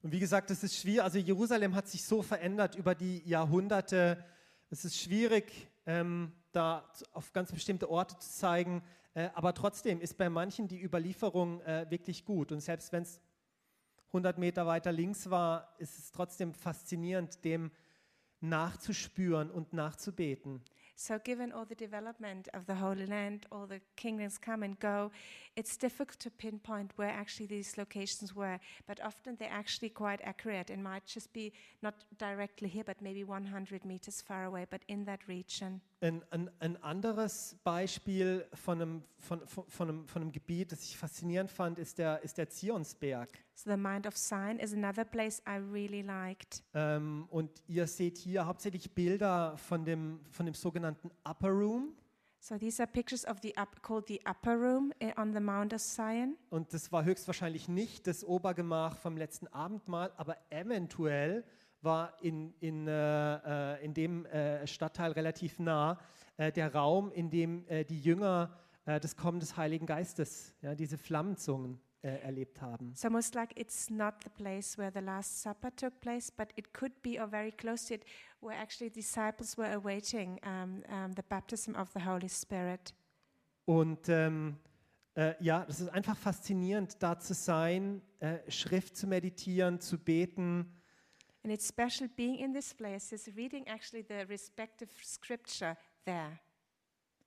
[0.03, 4.25] Und wie gesagt, es ist schwierig, also Jerusalem hat sich so verändert über die Jahrhunderte.
[4.71, 5.51] Es ist schwierig,
[5.87, 8.83] ähm, da auf ganz bestimmte Orte zu zeigen,
[9.17, 12.53] äh, aber trotzdem ist bei manchen die Überlieferung äh, wirklich gut.
[12.53, 13.19] Und selbst wenn es
[14.09, 17.71] 100 Meter weiter links war, ist es trotzdem faszinierend, dem
[18.41, 20.61] nachzuspüren und nachzubeten.
[20.99, 25.11] So, given all the development of the Holy Land, all the kingdoms come and go,
[25.55, 28.59] it's difficult to pinpoint where actually these locations were.
[28.87, 33.25] But often they're actually quite accurate and might just be not directly here, but maybe
[33.25, 35.83] 100 meters far away, but in that region.
[36.01, 40.83] Ein, ein, ein anderes Beispiel von einem, von, von, von, einem, von einem Gebiet, das
[40.83, 43.29] ich faszinierend fand, ist der, ist der Zionsberg.
[43.59, 46.63] So, the Mind of Zion is another place I really liked.
[46.75, 51.95] Ähm, und ihr seht hier hauptsächlich Bilder von dem, von dem sogenannten Upper Room.
[52.39, 55.73] So, these are pictures of the up, called the Upper Room eh, on the Mount
[55.73, 56.37] of Zion.
[56.51, 61.43] Und das war höchstwahrscheinlich nicht das Obergemach vom letzten Abendmahl, aber eventuell
[61.81, 65.99] war in, in, äh, äh, in dem äh, Stadtteil relativ nah
[66.37, 70.75] äh, der Raum, in dem äh, die Jünger äh, das Kommen des Heiligen Geistes, ja,
[70.75, 72.95] diese Flammenzungen äh, erlebt haben.
[72.95, 76.73] So most like it's not the place where the Last Supper took place, but it
[76.73, 78.05] could be or very close to it,
[78.41, 82.95] where actually disciples were awaiting um, um, the baptism of the Holy Spirit.
[83.65, 84.57] Und ähm,
[85.17, 90.73] äh, ja, das ist einfach faszinierend, da zu sein, äh, Schrift zu meditieren, zu beten.
[91.43, 96.39] And it's special being in this place is reading actually the respective scripture there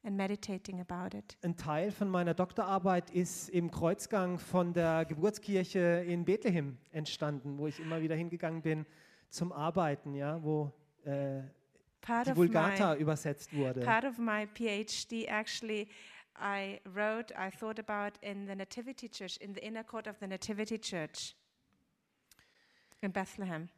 [0.04, 1.38] and meditating about it.
[1.44, 7.68] Ein Teil von meiner Doktorarbeit ist im Kreuzgang von der Geburtskirche in Bethlehem entstanden, wo
[7.68, 8.86] ich immer wieder hingegangen bin
[9.30, 10.72] zum Arbeiten, ja, wo
[11.04, 11.42] äh,
[12.26, 13.82] die Vulgata my übersetzt wurde.
[13.82, 15.88] part of my PhD actually
[16.40, 20.28] I wrote I thought about in the Nativity Church in the inner court of the
[20.28, 21.36] Nativity Church
[23.02, 23.70] in Bethlehem.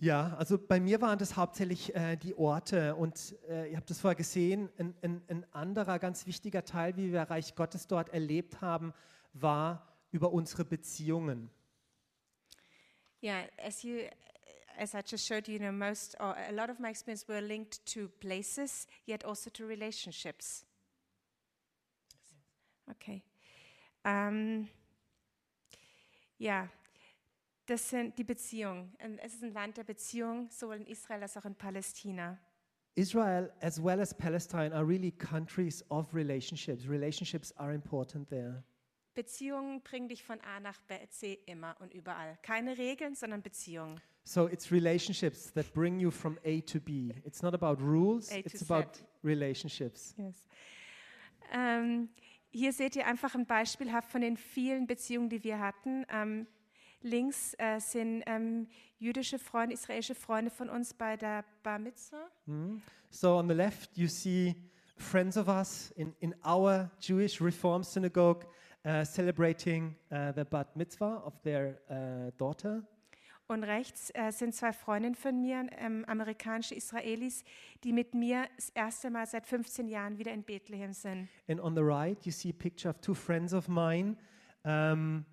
[0.00, 4.00] Ja, also bei mir waren das hauptsächlich äh, die Orte und äh, ihr habt es
[4.00, 8.60] vorher gesehen, ein, ein, ein anderer ganz wichtiger Teil, wie wir Reich Gottes dort erlebt
[8.60, 8.92] haben,
[9.32, 11.48] war über unsere Beziehungen.
[13.22, 14.00] Yeah, as you,
[14.76, 17.40] as I just showed you, you know, most or a lot of my experience were
[17.40, 20.66] linked to places, yet also to relationships.
[22.90, 23.22] Okay.
[24.04, 24.68] Um,
[26.38, 26.68] ja,
[27.66, 28.94] das sind die Beziehungen.
[29.02, 32.38] Und Es ist ein Land der Beziehung, sowohl in Israel als auch in Palästina.
[32.96, 36.88] Israel as well as Palestine are really countries of relationships.
[36.88, 38.62] Relationships are important there.
[39.14, 42.38] Beziehungen bringen dich von A nach B, C immer und überall.
[42.42, 44.00] Keine Regeln, sondern Beziehungen.
[44.24, 47.12] So it's relationships that bring you from A to B.
[47.24, 49.04] It's not about rules, A it's about Z.
[49.22, 50.14] relationships.
[50.16, 50.46] Yes.
[51.52, 52.08] Ähm,
[52.50, 56.06] hier seht ihr einfach ein beispielhaft von den vielen Beziehungen, die wir hatten.
[56.08, 56.46] Ähm,
[57.04, 58.66] links äh, sind ähm,
[58.98, 62.28] jüdische Freunde, israelische Freunde von uns bei der Bar Mitzvah.
[62.46, 62.82] Mhm.
[63.10, 64.56] So on the left, you see
[64.96, 68.46] friends of us in, in our Jewish Reform Synagogue
[68.84, 72.82] uh, celebrating uh, the bat mitzvah of their uh, daughter.
[73.46, 77.44] Und rechts äh, sind zwei Freundinnen von mir, ähm, amerikanische Israelis,
[77.84, 81.28] die mit mir das erste Mal seit 15 Jahren wieder in Bethlehem sind.
[81.46, 84.16] And on the right, you see a picture of two friends of mine,
[84.64, 85.26] um,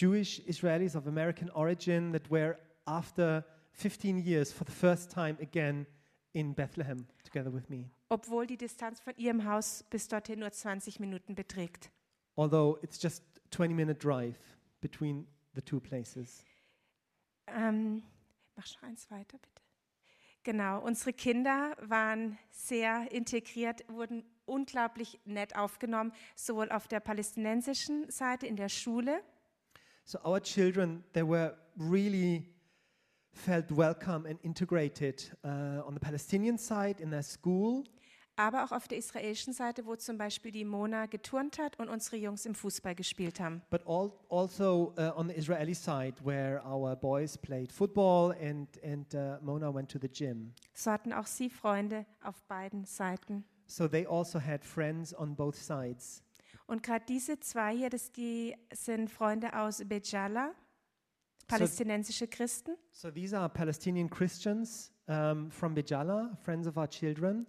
[0.00, 5.86] Jewish Israelis of American origin, that were after 15 years for the first time again
[6.32, 7.90] in Bethlehem together with me.
[8.08, 11.90] Obwohl die Distanz von ihrem Haus bis dorthin nur 20 Minuten beträgt.
[12.36, 14.38] Although it's just 20 minute drive
[14.80, 16.44] between the two places.
[17.46, 18.02] Ähm,
[18.56, 19.60] mach schon eins weiter, bitte.
[20.44, 28.46] Genau, unsere Kinder waren sehr integriert, wurden unglaublich nett aufgenommen, sowohl auf der palästinensischen Seite
[28.46, 29.22] in der Schule,
[30.04, 32.46] So our children, they were really
[33.32, 37.84] felt welcome and integrated uh, on the Palestinian side in their school,
[38.36, 42.16] aber auch auf der israelischen Seite, wo zum Beispiel die Mona geturnt hat und unsere
[42.16, 43.62] Jungs im Fußball gespielt haben.
[43.70, 49.14] but all, also uh, on the Israeli side where our boys played football and, and
[49.14, 50.54] uh, Mona went to the gym.
[50.72, 53.44] So hatten auch sie Freunde auf beiden Seiten.
[53.66, 56.22] So they also had friends on both sides.
[56.70, 60.54] Und gerade diese zwei hier, das die sind Freunde aus Bejala,
[61.48, 62.76] palästinensische Christen.
[62.92, 67.44] So these are Palestinian Christians um, from Bijala, friends of our children.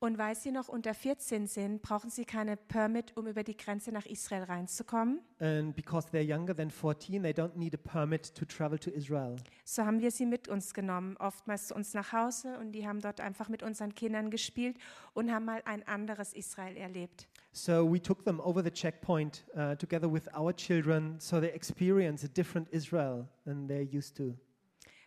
[0.00, 3.90] Und weil sie noch unter 14 sind, brauchen sie keine Permit, um über die Grenze
[3.90, 5.20] nach Israel reinzukommen.
[5.40, 9.36] And because they're younger than 14, they don't need a permit to travel to Israel.
[9.64, 13.00] So haben wir sie mit uns genommen, oftmals zu uns nach Hause und die haben
[13.00, 14.76] dort einfach mit unseren Kindern gespielt
[15.14, 17.26] und haben mal ein anderes Israel erlebt.
[17.58, 22.22] So we took them over the checkpoint uh, together with our children, so they experience
[22.22, 24.36] a different Israel than they're used to.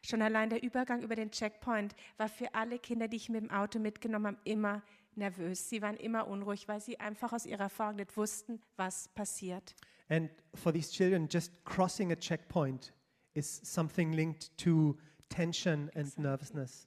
[0.04, 3.52] Schon allein der Übergang über den Checkpoint war für alle Kinder, die ich mit dem
[3.52, 4.82] Auto mitgenommen habe, immer
[5.16, 5.70] nervös.
[5.70, 9.74] Sie waren immer unruhig, weil sie einfach aus ihrer Erfahrung nicht wussten, was passiert.
[10.10, 12.92] And for these children, just crossing a checkpoint
[13.34, 14.98] is something linked to
[15.30, 16.86] tension and nervousness.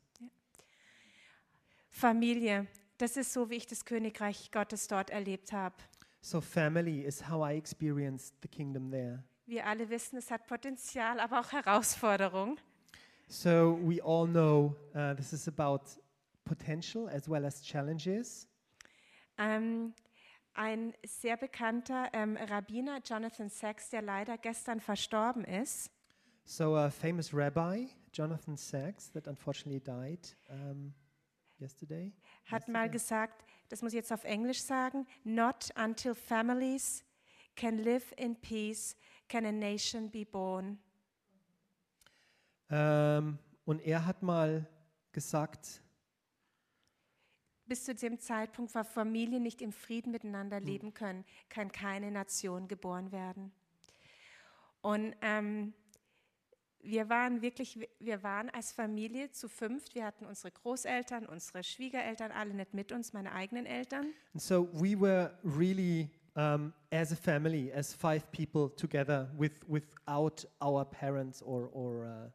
[1.88, 2.66] Familie,
[3.04, 5.74] das ist so, wie ich das Königreich Gottes dort erlebt habe.
[6.22, 9.22] So family is how I experienced the kingdom there.
[9.44, 12.56] Wir alle wissen, es hat Potenzial, aber auch Herausforderung.
[13.28, 15.82] So we all know uh, this is about
[16.46, 18.48] potential as well as challenges.
[19.36, 19.92] Ähm,
[20.54, 25.90] ein sehr bekannter ähm, Rabbiner, Jonathan Sachs, der leider gestern verstorben ist,
[26.46, 30.94] So a famous rabbi, Jonathan Sachs, that unfortunately died um,
[31.58, 32.12] yesterday.
[32.46, 37.04] Hat mal gesagt, das muss ich jetzt auf Englisch sagen, not until families
[37.56, 38.96] can live in peace
[39.28, 40.78] can a nation be born.
[42.70, 44.68] Ähm, und er hat mal
[45.12, 45.82] gesagt,
[47.66, 52.68] bis zu dem Zeitpunkt, wo Familien nicht im Frieden miteinander leben können, kann keine Nation
[52.68, 53.52] geboren werden.
[54.82, 55.72] Und ähm,
[56.84, 59.94] wir waren wirklich, wir waren als Familie zu fünft.
[59.94, 64.12] Wir hatten unsere Großeltern, unsere Schwiegereltern, alle nicht mit uns, meine eigenen Eltern.
[64.32, 70.46] And so we were really, um, as a family, as five people together, with, without
[70.62, 72.30] our parents or, or uh.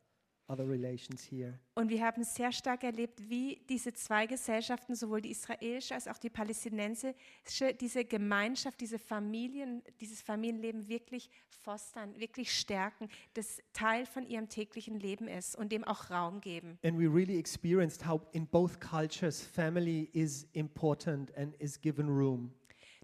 [0.50, 6.18] Und wir haben sehr stark erlebt, wie diese zwei Gesellschaften, sowohl die israelische als auch
[6.18, 14.26] die palästinensische, diese Gemeinschaft, diese Familien, dieses Familienleben wirklich fostern, wirklich stärken, das Teil von
[14.26, 16.80] ihrem täglichen Leben ist und dem auch Raum geben.
[16.84, 22.54] And we really experienced how, in both cultures, family is important and is given room.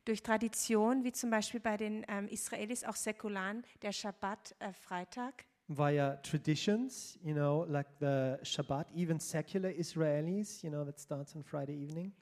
[0.06, 5.46] Durch Tradition, wie zum Beispiel bei den ähm, Israelis auch säkularen, der Schabbat äh, Freitag.
[5.68, 11.44] Via traditions, you know, like the Shabbat, even secular Israelis, you know, that starts on
[11.44, 12.14] Friday evening.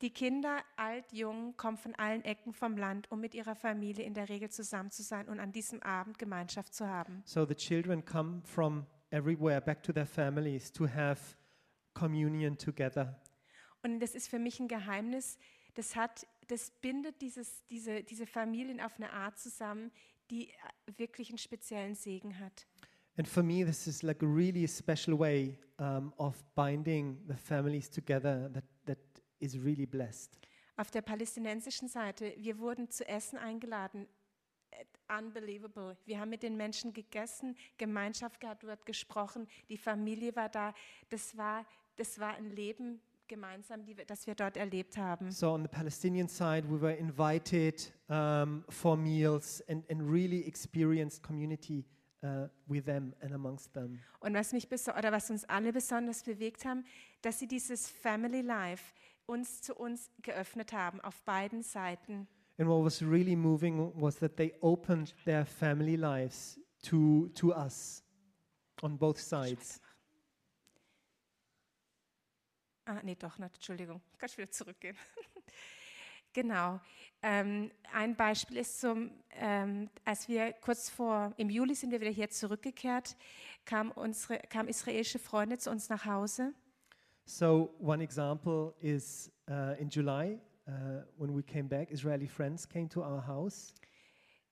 [0.00, 4.14] Die Kinder, alt, jung, kommen von allen Ecken vom Land, um mit ihrer Familie in
[4.14, 7.22] der Regel zusammen zu sein und an diesem Abend Gemeinschaft zu haben.
[7.24, 11.36] So the children come from everywhere back to their families to have
[11.94, 13.20] communion together.
[13.82, 15.36] Und das ist für mich ein Geheimnis.
[15.74, 19.90] Das hat, das bindet dieses, diese, diese Familien auf eine Art zusammen,
[20.30, 20.52] die
[20.96, 22.66] wirklich einen speziellen Segen hat.
[23.18, 27.90] And for me, this is like a really special way um, of binding the families
[27.90, 28.98] together that, that
[29.40, 30.38] is really blessed.
[30.76, 34.06] Auf der palästinensischen Seite, wir wurden zu Essen eingeladen.
[35.08, 35.96] Unbelievable.
[36.06, 40.72] Wir haben mit den Menschen gegessen, Gemeinschaft gehabt, dort gesprochen, die Familie war da.
[41.08, 45.32] Das war, das war ein Leben gemeinsam, die das wir dort erlebt haben.
[45.32, 51.24] So on the Palestinian side, we were invited um, for meals and, and really experienced
[51.24, 51.84] community
[52.22, 54.00] uh, with them and amongst them.
[54.20, 56.84] Und was mich oder was uns alle besonders bewegt haben,
[57.22, 58.94] dass sie dieses Family Life
[59.26, 62.26] uns zu uns geöffnet haben auf beiden Seiten.
[62.58, 68.02] And what was really moving was that they opened their family lives to, to us
[68.82, 69.80] on both sides.
[72.84, 74.00] Ah, nee, doch nicht, Entschuldigung.
[74.16, 74.96] Kannst wieder zurückgehen.
[76.38, 76.80] genau.
[77.20, 82.12] Ähm, ein Beispiel ist zum, ähm, als wir kurz vor, im Juli sind wir wieder
[82.12, 83.16] hier zurückgekehrt,
[83.64, 86.54] kam unsere, kamen israelische Freunde zu uns nach Hause.
[87.24, 92.88] So one example is uh, in July, uh, when we came back, Israeli friends came
[92.88, 93.74] to our house.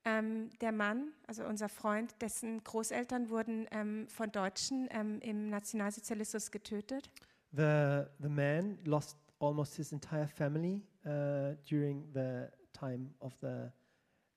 [0.04, 6.50] Ähm, der Mann, also unser Freund, dessen Großeltern wurden ähm, von Deutschen ähm, im Nationalsozialismus
[6.50, 7.10] getötet.
[7.52, 13.70] The, the man lost almost his entire family uh, during the time of the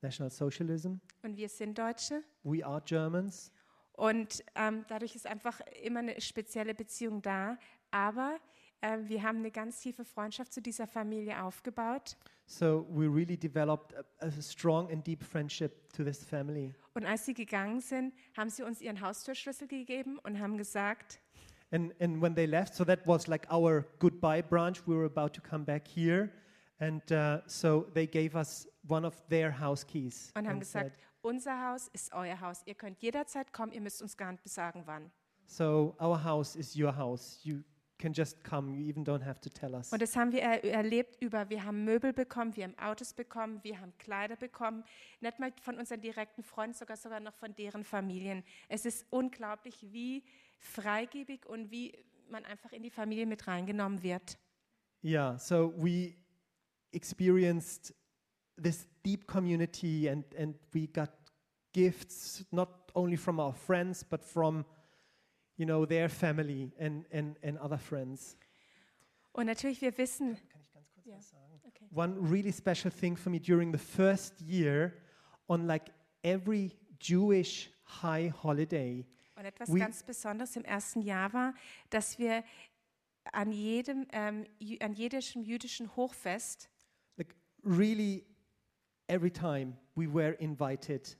[0.01, 0.99] National Socialism.
[1.23, 2.23] Und wir sind Deutsche.
[2.43, 3.51] We are Germans.
[3.93, 7.57] Und ähm, dadurch ist einfach immer eine spezielle Beziehung da.
[7.91, 8.37] Aber
[8.81, 12.15] äh, wir haben eine ganz tiefe Freundschaft zu dieser Familie aufgebaut.
[12.45, 16.73] So we really developed a, a strong and deep friendship to this family.
[16.93, 21.19] Und als sie gegangen sind, haben sie uns ihren Haustürschlüssel gegeben und haben gesagt,
[21.71, 24.87] And, and when they left, so that was like our goodbye branch.
[24.87, 26.31] We were about to come back here.
[26.79, 30.31] And uh, so they gave us one of their house keys.
[30.35, 32.61] und haben gesagt, said, unser Haus ist euer Haus.
[32.65, 35.11] Ihr könnt jederzeit kommen, ihr müsst uns gar nicht besagen, wann.
[35.45, 37.39] so our house is your house.
[37.43, 37.63] You
[37.99, 38.73] can just come.
[38.73, 39.91] You even don't have to tell us.
[39.91, 43.59] Und das haben wir er erlebt über, wir haben Möbel bekommen, wir haben Autos bekommen,
[43.63, 44.83] wir haben Kleider bekommen,
[45.19, 48.43] nicht mal von unseren direkten Freunden, sogar sogar noch von deren Familien.
[48.69, 50.23] Es ist unglaublich, wie
[50.59, 51.97] freigebig und wie
[52.29, 54.37] man einfach in die Familie mit reingenommen wird.
[55.03, 56.15] Yeah, so we
[56.91, 57.93] experienced
[58.61, 61.09] this deep community and, and we got
[61.73, 64.65] gifts not only from our friends but from
[65.57, 68.35] you know their family and, and, and other friends.
[69.33, 71.15] Und natürlich, wir wissen, Kann ich ganz kurz Ja.
[71.17, 71.61] was sagen?
[71.67, 71.87] Okay.
[71.93, 74.93] One really special thing for me during the first year
[75.47, 75.91] on like
[76.23, 77.69] every Jewish
[78.01, 81.53] high holiday und etwas We- ganz Besonderes im ersten Jahr war,
[81.89, 82.43] dass wir
[83.31, 84.45] an jedem, ähm,
[84.81, 86.68] an jedem jüdischen Hochfest
[87.63, 88.25] really
[89.07, 91.17] every time we were invited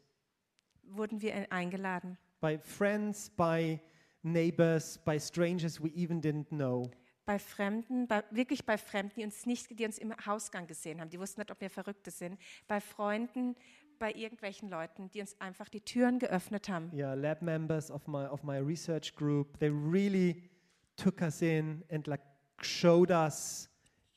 [0.84, 2.18] wurden wir eingeladen.
[2.42, 3.80] by friends, by
[4.24, 6.90] neighbors, by strangers we even didn't know.
[7.26, 11.12] bei Fremden, bei, wirklich bei Fremden, die uns nicht, die uns im Hausgang gesehen haben,
[11.12, 13.56] die wussten nicht, ob wir Verrückte sind, bei Freunden,
[14.00, 16.90] bei irgendwelchen Leuten, die uns einfach die Türen geöffnet haben.
[16.92, 20.50] Yeah, lab members of my of my research group, they really
[20.96, 22.22] took us in and like
[22.62, 23.69] showed us,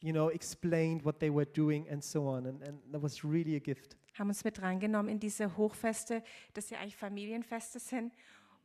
[0.03, 2.47] you know, explained what they were doing and so on.
[2.47, 3.97] And, and that was really a gift.
[4.19, 6.23] Haben uns mit reingenommen in diese Hochfeste,
[6.53, 8.13] dass ja eigentlich Familienfeste sind.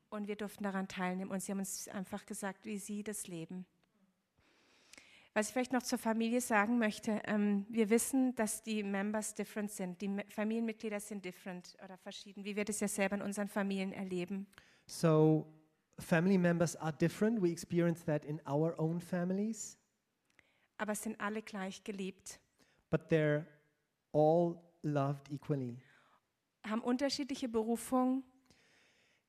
[0.09, 1.31] Und wir durften daran teilnehmen.
[1.31, 3.65] Und sie haben uns einfach gesagt, wie sie das leben.
[5.33, 9.69] Was ich vielleicht noch zur Familie sagen möchte, ähm, wir wissen, dass die Members different
[9.69, 10.01] sind.
[10.01, 14.47] Die Familienmitglieder sind different oder verschieden, wie wir das ja selber in unseren Familien erleben.
[14.87, 15.45] So,
[15.99, 17.39] family members are different.
[17.39, 19.77] We experience that in our own families,
[20.77, 22.39] Aber sind alle gleich geliebt,
[22.89, 23.45] but they're
[24.13, 25.77] all loved equally.
[26.65, 28.23] haben unterschiedliche Berufungen,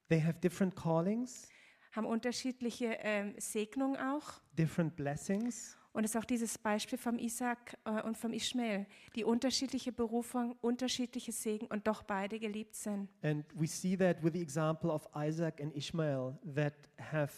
[0.09, 1.49] They have different callings,
[1.92, 4.40] haben unterschiedliche ähm, Segnungen auch.
[4.53, 5.74] different blessings.
[5.92, 8.86] Und es ist auch dieses Beispiel vom Isaac äh, und vom Ishmael,
[9.16, 13.09] die unterschiedliche Berufung, unterschiedliche Segen und doch beide geliebt sind.
[13.22, 17.32] And we see that with the example of Isaac and Ishmael that have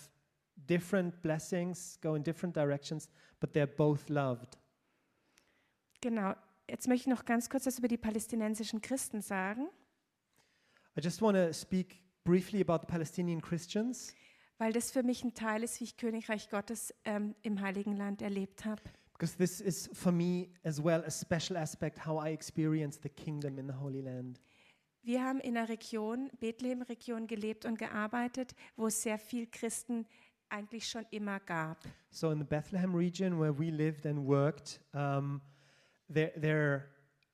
[0.69, 3.09] different blessings, go in different directions,
[3.41, 4.59] but they're both loved.
[6.01, 6.35] Genau.
[6.69, 9.69] Jetzt möchte ich noch ganz kurz was über die palästinensischen Christen sagen,
[10.97, 14.15] I just want to speak briefly about the Palestinian Christians
[14.59, 18.21] weil das für mich ein Teil ist, wie ich Königreich Gottes ähm, im Heiligen Land
[18.21, 18.83] erlebt habe.
[19.21, 23.59] because this is for me as well a special aspect how I experience the kingdom
[23.59, 24.41] in the Holy Land.
[25.03, 30.07] Wir haben in einer Region, Bethlehem-Region, gelebt und gearbeitet, wo es sehr viel Christen
[30.51, 31.79] eigentlich schon immer gab.
[32.11, 35.41] So in the Bethlehem region where we lived and worked, um,
[36.13, 36.85] there, there are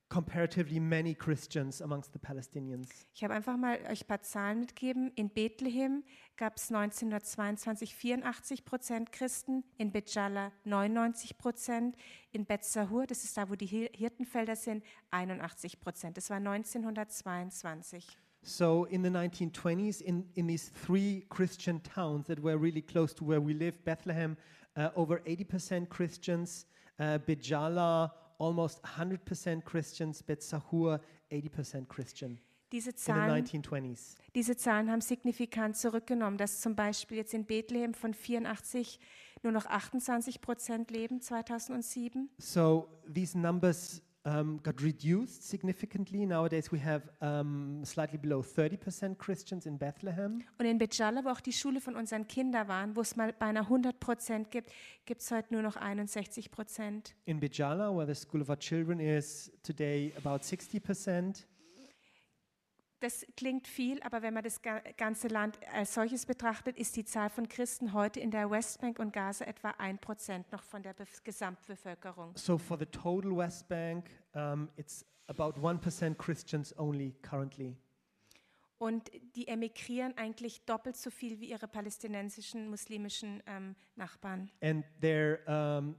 [0.09, 2.89] comparatively many Christians amongst the Palestinians.
[3.13, 5.11] Ich habe einfach mal euch ein paar Zahlen mitgegeben.
[5.17, 6.05] In Bethlehem
[6.37, 11.97] gab es 1922 84 Prozent Christen, in Bejala 99 Prozent,
[12.31, 16.17] in Bet Sahur, das ist da, wo die Hir- Hirtenfelder sind, 81 Prozent.
[16.17, 18.17] Das war 1922.
[18.47, 23.25] So in the 1920s, in, in these three Christian towns that were really close to
[23.25, 24.37] where we live, Bethlehem,
[24.77, 26.67] uh, over 80% Christians,
[27.01, 31.01] uh, Bijala, almost 100% Christians, Bet Sahur,
[31.33, 32.39] 80% Christian
[32.71, 34.15] Diese in the Zahlen, 1920s.
[34.37, 39.01] diese Zahlen haben signifikant zurückgenommen, dass zum Beispiel jetzt in Bethlehem von 84
[39.43, 42.31] nur noch 28 Prozent leben 2007.
[42.39, 46.27] So these numbers um, got reduced significantly.
[46.27, 50.43] Nowadays we have um, slightly below 30% Christians in Bethlehem.
[50.59, 53.65] Und in Bejala, wo auch die Schule von unseren Kindern waren, wo es mal beinahe
[53.65, 54.71] 100 Prozent gibt,
[55.07, 57.15] gibt es heute nur noch 61 Prozent.
[57.25, 61.47] In Bijala, where the school of our children is today about 60%.
[63.01, 67.05] Das klingt viel, aber wenn man das ga- ganze Land als solches betrachtet, ist die
[67.05, 70.95] Zahl von Christen heute in der Westbank und Gaza etwa 1 Prozent noch von der
[70.95, 72.33] Bef Gesamtbevölkerung.
[72.37, 77.77] So for the total West Bank, um, it's about 1% Christians only currently.
[78.79, 84.51] Und die emigrieren eigentlich doppelt so viel wie ihre palästinensischen muslimischen ähm, Nachbarn.
[84.63, 85.39] And they're
[85.79, 85.97] um,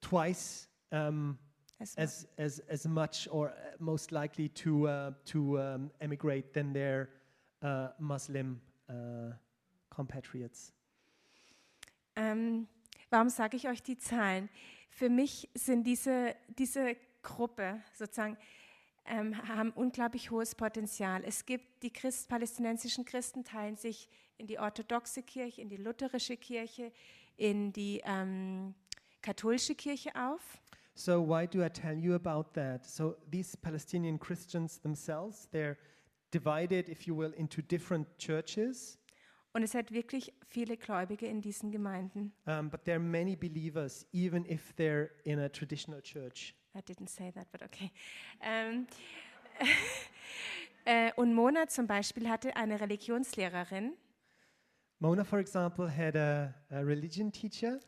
[0.00, 1.38] twice um,
[1.78, 6.72] Es- as, as, as much or uh, most likely to, uh, to um, emigrate than
[6.72, 7.08] their
[7.62, 9.32] uh, Muslim uh,
[9.90, 10.72] compatriots.
[12.16, 12.66] Ähm,
[13.10, 14.48] warum sage ich euch die Zahlen?
[14.90, 18.36] Für mich sind diese, diese Gruppe sozusagen
[19.04, 21.22] ähm, haben unglaublich hohes Potenzial.
[21.24, 26.36] Es gibt die Christ, palästinensischen Christen teilen sich in die orthodoxe Kirche, in die lutherische
[26.36, 26.92] Kirche,
[27.36, 28.74] in die ähm,
[29.22, 30.58] katholische Kirche auf.
[30.98, 32.84] So why do I tell you about that?
[32.84, 35.78] So these Palestinian Christians themselves, they're
[36.32, 38.98] divided, if you will, into different churches.
[39.52, 42.32] Und es hat wirklich viele Gläubige in diesen Gemeinden.
[42.46, 46.56] Um, but there are many believers, even if they're in a traditional church.
[46.74, 47.92] I didn't say that, but okay.
[48.40, 48.88] Ähm,
[50.84, 53.92] äh, und Mona zum Beispiel hatte eine Religionslehrerin,
[54.98, 57.78] Mona, for example, had a, a religion teacher,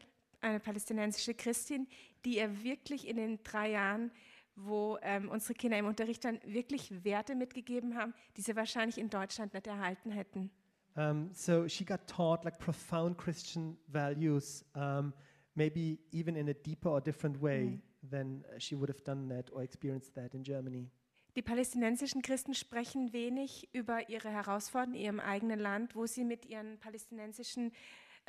[0.40, 1.88] eine palästinensische Christin,
[2.24, 4.10] die ihr wirklich in den drei Jahren,
[4.56, 9.10] wo ähm, unsere Kinder im Unterricht waren, wirklich Werte mitgegeben haben, die sie wahrscheinlich in
[9.10, 10.50] Deutschland nicht erhalten hätten.
[10.96, 15.12] um, so she got taught like profound Christian values, um,
[15.54, 19.50] maybe even in a deeper or different way than uh, she would have done that
[19.52, 20.88] or experienced that in Germany.
[21.36, 26.44] Die palästinensischen Christen sprechen wenig über ihre Herausforderungen in ihrem eigenen Land, wo sie mit
[26.44, 27.70] ihren palästinensischen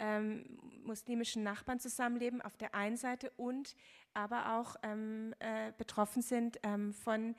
[0.02, 0.44] ähm,
[0.84, 3.76] muslimischen Nachbarn zusammenleben, auf der einen Seite und
[4.14, 7.36] aber auch ähm, äh, betroffen sind ähm, von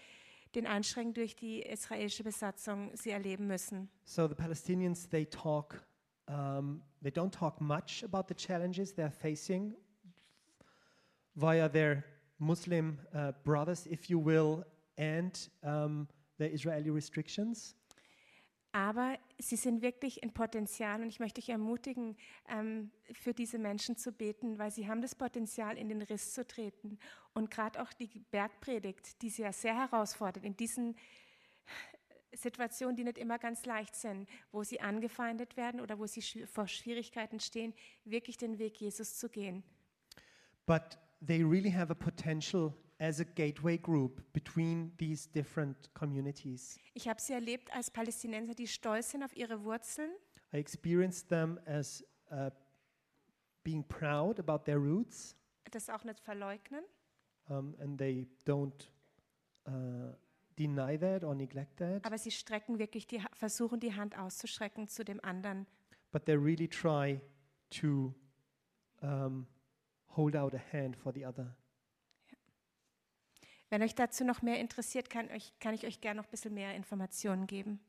[0.54, 3.90] den Einschränkungen durch die israelische Besatzung sie erleben müssen.
[4.04, 5.82] So the Palestinians, they talk,
[6.28, 9.74] um, they don't talk much about the challenges they're facing
[11.34, 12.04] via their
[12.38, 14.64] Muslim uh, brothers, if you will,
[14.96, 16.06] and um,
[16.38, 17.74] the Israeli restrictions.
[18.72, 22.16] Aber sie sind wirklich ein Potenzial und ich möchte euch ermutigen,
[22.48, 26.46] ähm, für diese Menschen zu beten, weil sie haben das Potenzial, in den Riss zu
[26.46, 26.98] treten.
[27.34, 30.96] Und gerade auch die Bergpredigt, die sie ja sehr herausfordert, in diesen
[32.34, 36.66] Situationen, die nicht immer ganz leicht sind, wo sie angefeindet werden oder wo sie vor
[36.66, 39.62] Schwierigkeiten stehen, wirklich den Weg Jesus zu gehen.
[40.66, 46.78] but they really have a potential as a gateway group between these different communities.
[46.94, 50.11] Ich habe sie erlebt als Palästinenser, die stolz sind auf ihre Wurzeln.
[50.53, 52.50] I experienced them as uh,
[53.64, 55.34] being proud about their roots,
[55.72, 56.84] Das auch nicht verleugnen.
[57.48, 58.88] um, and they don't
[59.66, 60.14] uh,
[60.57, 65.05] deny that or neglect that, Aber sie strecken wirklich die, versuchen die Hand auszustrecken zu
[65.05, 65.66] dem anderen.
[66.12, 67.20] but they really try
[67.70, 68.14] to
[69.00, 69.46] um,
[70.14, 71.57] hold out a hand for the other.
[73.72, 76.52] Wenn euch dazu noch mehr interessiert, kann, euch, kann ich euch gerne noch ein bisschen
[76.52, 77.80] mehr Informationen geben.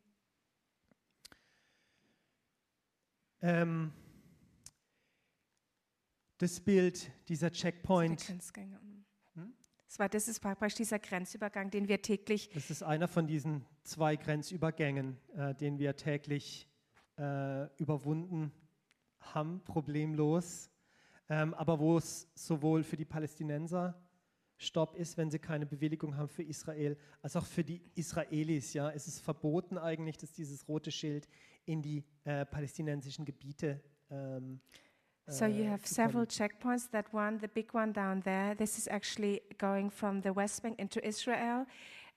[3.41, 3.91] Ähm,
[6.37, 8.79] das Bild dieser Checkpoint, Grenzgänger.
[8.79, 9.03] Mhm.
[9.33, 9.53] Hm?
[9.85, 13.65] Das, war, das ist praktisch dieser Grenzübergang, den wir täglich das ist einer von diesen
[13.83, 16.65] zwei Grenzübergängen, äh, den wir täglich
[17.17, 18.53] äh, überwunden
[19.19, 20.71] haben, problemlos,
[21.27, 24.01] ähm, aber wo es sowohl für die Palästinenser
[24.57, 28.73] Stopp ist, wenn sie keine Bewilligung haben für Israel, als auch für die Israelis.
[28.73, 31.27] Ja, es ist verboten eigentlich, dass dieses rote Schild
[31.65, 34.61] in die äh, palästinensischen Gebiete ähm,
[35.27, 36.89] So you äh, have several checkpoints.
[36.91, 40.79] That one, the big one down there, this is actually going from the West Bank
[40.79, 41.65] into Israel,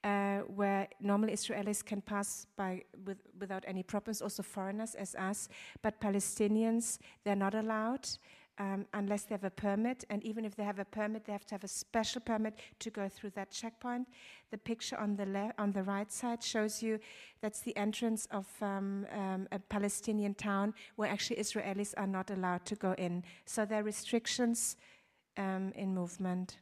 [0.03, 5.49] uh, where normally Israelis can pass by with, without any problems, also foreigners as us.
[5.82, 8.09] But Palestinians, they're not allowed
[8.59, 10.04] um, unless they have a permit.
[10.11, 12.90] And even if they have a permit, they have to have a special permit to
[12.90, 14.09] go through that checkpoint.
[14.50, 16.98] The picture on the left, on the right side, shows you
[17.40, 22.64] that's the entrance of um, um, a Palestinian town where actually Israelis are not allowed
[22.66, 23.22] to go in.
[23.44, 24.76] So there are restrictions
[25.36, 26.59] um, in movement.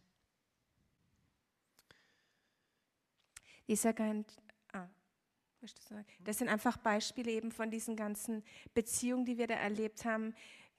[4.72, 4.88] Ah,
[6.24, 8.42] das sind einfach Beispiele eben von diesen ganzen
[8.74, 10.34] Beziehungen, die wir da erlebt haben.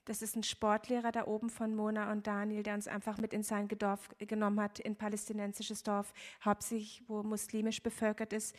[0.05, 3.41] Das ist ein Sportlehrer da oben von Mona und Daniel, der uns einfach mit in
[3.41, 8.55] sein Dorf genommen hat, in palästinensisches Dorf, hauptsächlich wo muslimisch bevölkert ist,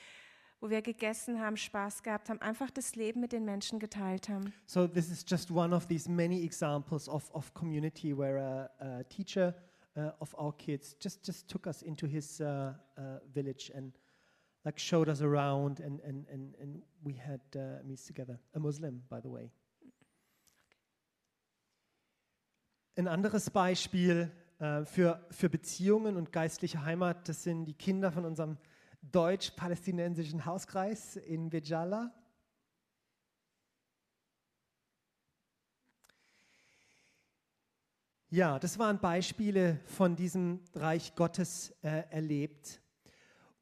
[0.60, 4.52] wo wir gegessen haben, Spaß gehabt haben, einfach das Leben mit den Menschen geteilt haben.
[4.66, 9.04] So this is just one of these many examples of, of community where a, a
[9.04, 9.54] teacher
[9.96, 13.92] uh, of our kids just, just took us into his uh, uh, village and
[14.64, 18.40] like showed us around and, and, and, and we had uh, meals together.
[18.54, 19.52] A Muslim, by the way.
[22.98, 28.24] Ein anderes Beispiel äh, für, für Beziehungen und geistliche Heimat, das sind die Kinder von
[28.24, 28.56] unserem
[29.02, 32.10] deutsch-palästinensischen Hauskreis in Bejala.
[38.30, 42.80] Ja, das waren Beispiele von diesem Reich Gottes äh, erlebt.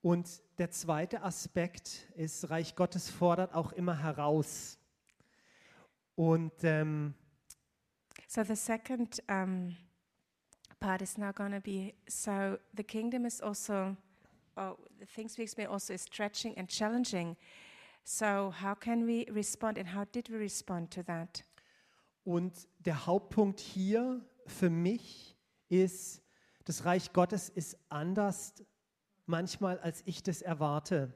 [0.01, 0.28] Und
[0.59, 4.78] der zweite Aspekt ist, Reich Gottes fordert auch immer heraus.
[6.14, 7.14] Und ähm,
[8.35, 9.76] So the second um,
[10.80, 13.97] part is now going to be so the kingdom is also,
[14.57, 17.37] oh, the things we experience also is stretching and challenging.
[18.03, 21.45] So how can we respond and how did we respond to that?
[22.24, 25.37] Und der Hauptpunkt hier für mich
[25.68, 26.20] ist,
[26.64, 28.53] das Reich Gottes ist anders
[29.26, 31.14] manchmal, als ich das erwarte.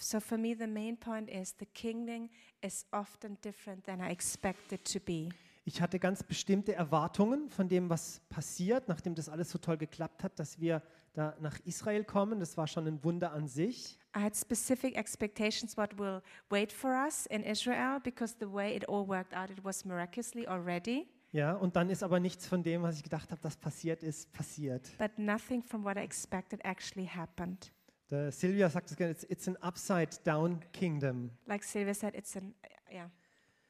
[0.00, 2.28] So for me, the main point is the kingdom
[2.60, 5.28] is often different than I expect it to be.
[5.68, 10.22] Ich hatte ganz bestimmte Erwartungen von dem, was passiert, nachdem das alles so toll geklappt
[10.22, 10.80] hat, dass wir
[11.12, 12.38] da nach Israel kommen.
[12.38, 13.98] Das war schon ein Wunder an sich.
[14.16, 18.88] I had specific expectations what will wait for us in Israel because the way it
[18.88, 21.08] all worked out, it was miraculously already.
[21.32, 24.32] Ja, und dann ist aber nichts von dem, was ich gedacht habe, das passiert ist,
[24.32, 24.88] passiert.
[24.98, 27.72] But nothing from what I expected actually happened.
[28.08, 31.32] Der Silvia sagt es gerne, it's, it's an upside-down kingdom.
[31.46, 32.54] Like Sylvia said, it's an
[32.88, 33.10] yeah,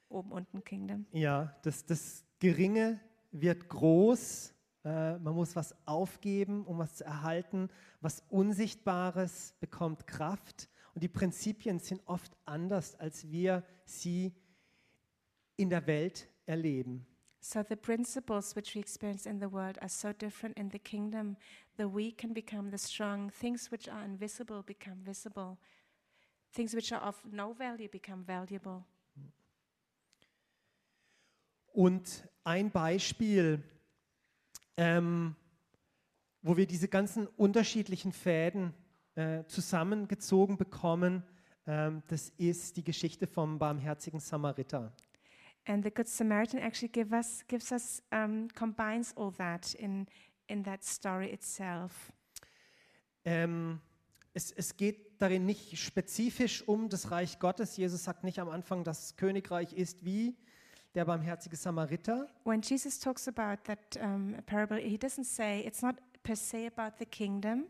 [0.08, 1.06] oben unten kingdom.
[1.12, 3.00] Ja, das, das Geringe
[3.32, 4.54] wird groß.
[4.84, 7.68] Äh, man muss was aufgeben, um was zu erhalten.
[8.00, 10.68] Was Unsichtbares bekommt Kraft.
[10.94, 14.32] Und die Prinzipien sind oft anders, als wir sie
[15.56, 17.06] in der Welt erleben.
[17.40, 21.36] So the principles which we experience in the world are so different in the kingdom.
[21.76, 23.30] The weak can become the strong.
[23.30, 25.58] Things which are invisible become visible.
[26.52, 28.84] Things which are of no value become valuable.
[31.76, 33.62] Und ein Beispiel,
[34.78, 35.36] ähm,
[36.40, 38.72] wo wir diese ganzen unterschiedlichen Fäden
[39.14, 41.22] äh, zusammengezogen bekommen,
[41.66, 44.90] ähm, das ist die Geschichte vom barmherzigen Samariter.
[45.66, 50.06] And the Good Samaritan actually give us, gives us, um, combines all that in,
[50.46, 52.10] in that story itself.
[53.26, 53.82] Ähm,
[54.32, 57.76] es, es geht darin nicht spezifisch um das Reich Gottes.
[57.76, 60.38] Jesus sagt nicht am Anfang, das Königreich ist wie.
[60.96, 65.96] Der barmherzige Samariter, When Jesus talks about that um, parable, he doesn't say it's not
[66.22, 67.66] per se about the kingdom,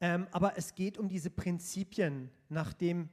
[0.00, 3.08] ähm, aber es geht um diese Prinzipien, nach dem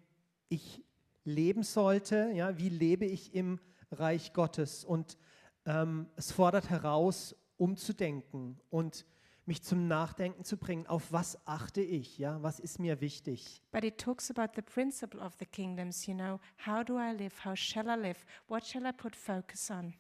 [0.50, 0.84] ich
[1.24, 2.32] leben sollte.
[2.34, 3.60] Ja, wie lebe ich im
[3.92, 4.84] Reich Gottes?
[4.84, 5.18] Und
[5.66, 9.06] ähm, es fordert heraus, umzudenken und
[9.46, 10.88] mich zum Nachdenken zu bringen.
[10.88, 12.18] Auf was achte ich?
[12.18, 13.62] Ja, was ist mir wichtig?
[13.72, 16.06] but it talks about the principle of the kingdoms.
[16.06, 17.44] You know, how do I live?
[17.44, 18.26] How shall I live?
[18.48, 19.94] What shall I put focus on?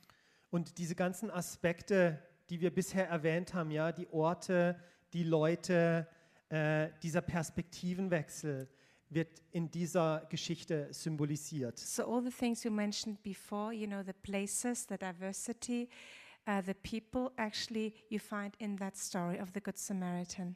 [0.51, 2.19] Und diese ganzen Aspekte,
[2.49, 4.79] die wir bisher erwähnt haben, ja, die Orte,
[5.11, 6.07] die Leute,
[6.49, 8.69] äh, dieser Perspektivenwechsel
[9.09, 11.79] wird in dieser Geschichte symbolisiert.
[11.79, 15.89] So all the things you mentioned before, you know, the places, the diversity,
[16.47, 20.55] uh, the people, actually you find in that story of the Good Samaritan.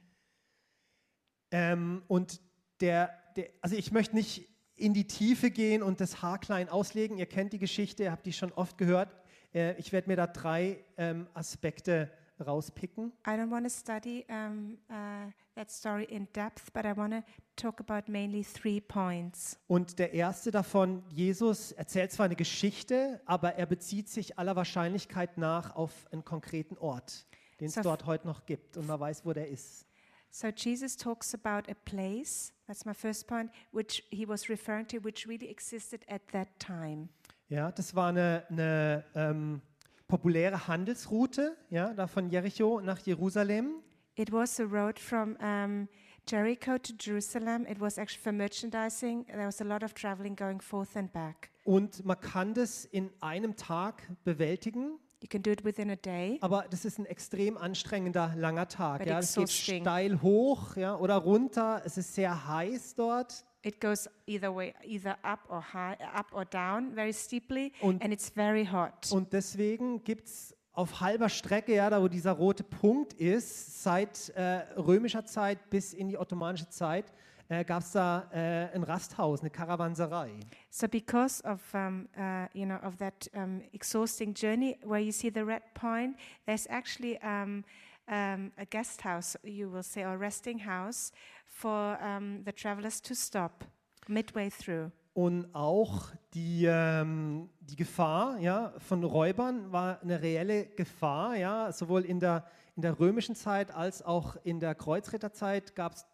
[1.52, 2.42] Ähm, und
[2.82, 7.18] der, der, also ich möchte nicht in die Tiefe gehen und das haarklein auslegen.
[7.18, 9.10] Ihr kennt die Geschichte, ihr habt die schon oft gehört.
[9.54, 13.12] Äh, ich werde mir da drei ähm, Aspekte rauspicken.
[13.26, 17.24] I don't want to study um, uh, that story in depth, but I want to
[17.56, 19.58] talk about mainly three points.
[19.68, 25.38] Und der erste davon, Jesus erzählt zwar eine Geschichte, aber er bezieht sich aller Wahrscheinlichkeit
[25.38, 27.26] nach auf einen konkreten Ort,
[27.60, 29.86] den es So dort heute noch gibt und man weiß, wo der ist.
[30.30, 35.04] So Jesus talks about a place, that's my first point, which he was referring to,
[35.04, 37.10] which really existed at that time.
[37.50, 39.62] Ja, das war eine, eine ähm,
[40.08, 43.84] populäre Handelsroute, ja, da von Jericho nach Jerusalem.
[44.16, 45.88] It was a road from um,
[46.28, 47.66] Jericho to Jerusalem.
[47.66, 49.26] It was actually for merchandising.
[49.28, 51.52] There was a lot of traveling going forth and back.
[51.64, 56.38] Und man kann das in einem Tag bewältigen, You can do it within a day,
[56.42, 59.00] aber das ist ein extrem anstrengender, langer Tag.
[59.00, 59.18] But Ja.
[59.18, 61.82] Es geht steil hoch ja, oder runter.
[61.86, 63.44] Es ist sehr heiß dort.
[63.68, 68.14] It goes either way, either up or high, up or down, very steeply, Und- and
[68.14, 69.12] it's very hot.
[69.12, 74.30] Und deswegen gibt es auf halber Strecke, ja, da wo dieser rote Punkt ist, seit
[74.30, 77.12] äh, römischer Zeit bis in die ottomanische Zeit,
[77.50, 80.32] äh, gab es da äh, ein Rasthaus, eine Karawanserei.
[80.70, 85.30] So because of um, uh, you know of that um, exhausting journey, where you see
[85.30, 86.16] the red point,
[86.46, 87.66] there's actually um,
[88.08, 91.12] um, a guest house, you will say, or resting house
[91.58, 93.66] for um, the travelers to stop
[94.08, 94.92] midway through.
[95.14, 101.36] Und auch die, ähm, die Gefahr ja, von Räubern war eine reelle Gefahr.
[101.36, 102.46] Ja, sowohl in der,
[102.76, 106.06] in der römischen Zeit als auch in der Kreuzritterzeit gab es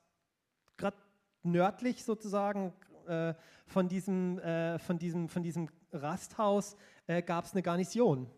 [0.77, 0.95] gerade
[1.43, 2.71] nördlich sozusagen
[3.07, 3.33] äh,
[3.65, 6.77] von, diesem, äh, von, diesem, von diesem Rasthaus
[7.07, 8.29] äh, gab es eine Garnison.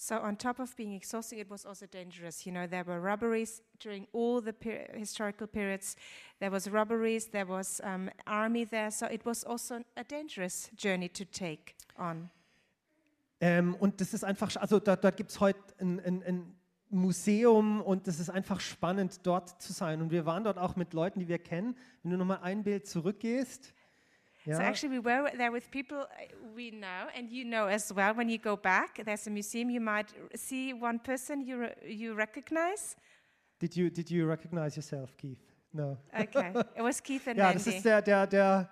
[0.00, 2.46] So on top of being exhausting, it was also dangerous.
[2.46, 5.96] You know, there were robberies during all the per- historical periods.
[6.38, 7.26] There was robberies.
[7.26, 8.92] There was um, army there.
[8.92, 12.30] So it was also a dangerous journey to take on.
[13.40, 16.56] Ähm, und das ist einfach, also da, dort gibt es heute ein, ein, ein
[16.90, 20.00] Museum und das ist einfach spannend, dort zu sein.
[20.00, 21.76] Und wir waren dort auch mit Leuten, die wir kennen.
[22.04, 23.74] Wenn du nochmal ein Bild zurückgehst.
[24.48, 27.94] Ja, So actually, we were there with people uh, we know, and you know as
[27.94, 28.14] well.
[28.16, 29.68] When you go back, there's a museum.
[29.68, 32.96] You might see one person you re- you recognize.
[33.60, 35.38] did, you, did you recognize yourself, Keith?
[35.74, 35.98] No.
[36.18, 37.76] Okay, it was Keith and Ja, das Mandy.
[37.76, 38.70] ist der, der, der,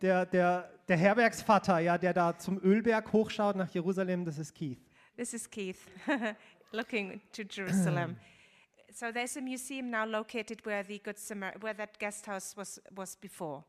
[0.00, 4.78] der, der, der Herbergsvater, ja, der da zum Ölberg hochschaut nach Jerusalem, das ist Keith.
[5.16, 5.80] This is Keith,
[6.72, 8.16] looking to Jerusalem.
[8.92, 12.80] so there's a museum now located where the Good Samar- where that guest house was
[12.94, 13.64] was before.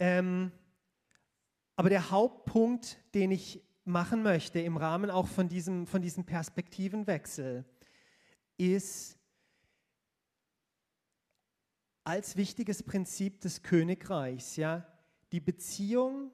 [0.00, 0.50] Ähm,
[1.76, 7.64] aber der Hauptpunkt, den ich machen möchte im Rahmen auch von diesem, von diesem Perspektivenwechsel,
[8.56, 9.18] ist
[12.04, 14.86] als wichtiges Prinzip des Königreichs, ja,
[15.32, 16.32] die Beziehung,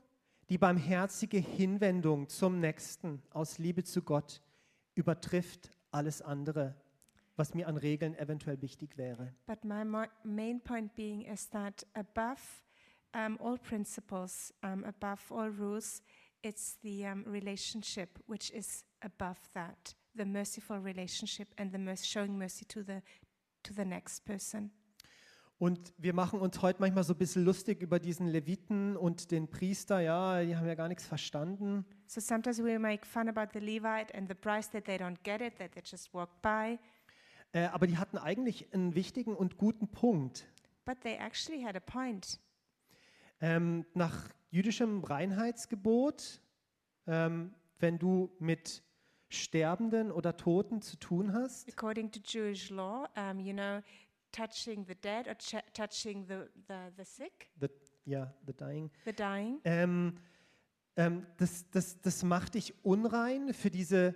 [0.48, 4.42] die barmherzige Hinwendung zum Nächsten aus Liebe zu Gott
[4.94, 6.74] übertrifft alles andere,
[7.34, 9.34] was mir an Regeln eventuell wichtig wäre.
[9.46, 9.84] But my
[10.24, 12.40] main point being is that above
[13.16, 16.02] um, all principles, um, above all rules,
[16.42, 22.36] it's the um, relationship which is above that, the merciful relationship and the merc- showing
[22.38, 23.00] mercy to the
[23.62, 24.70] to the next person.
[25.58, 29.48] Und wir machen uns heute manchmal so ein bisschen lustig über diesen Leviten und den
[29.48, 30.00] Priester.
[30.00, 31.86] Ja, die haben ja gar nichts verstanden.
[32.06, 35.40] So sometimes we make fun about the Levite and the priest that they don't get
[35.40, 36.78] it, that they just walk by,
[37.52, 40.46] Äh, aber die hatten eigentlich einen wichtigen und guten Punkt.
[40.84, 42.38] but they actually had a point.
[43.40, 46.40] Ähm, nach jüdischem Reinheitsgebot,
[47.06, 48.82] ähm, wenn du mit
[49.28, 53.80] Sterbenden oder Toten zu tun hast, According to Jewish law, um, you know,
[54.32, 57.68] touching the dead or ch- touching the, the, the sick, the,
[58.04, 60.14] ja, the dying, the dying, ähm,
[60.96, 64.14] ähm, das, das, das macht dich unrein für diese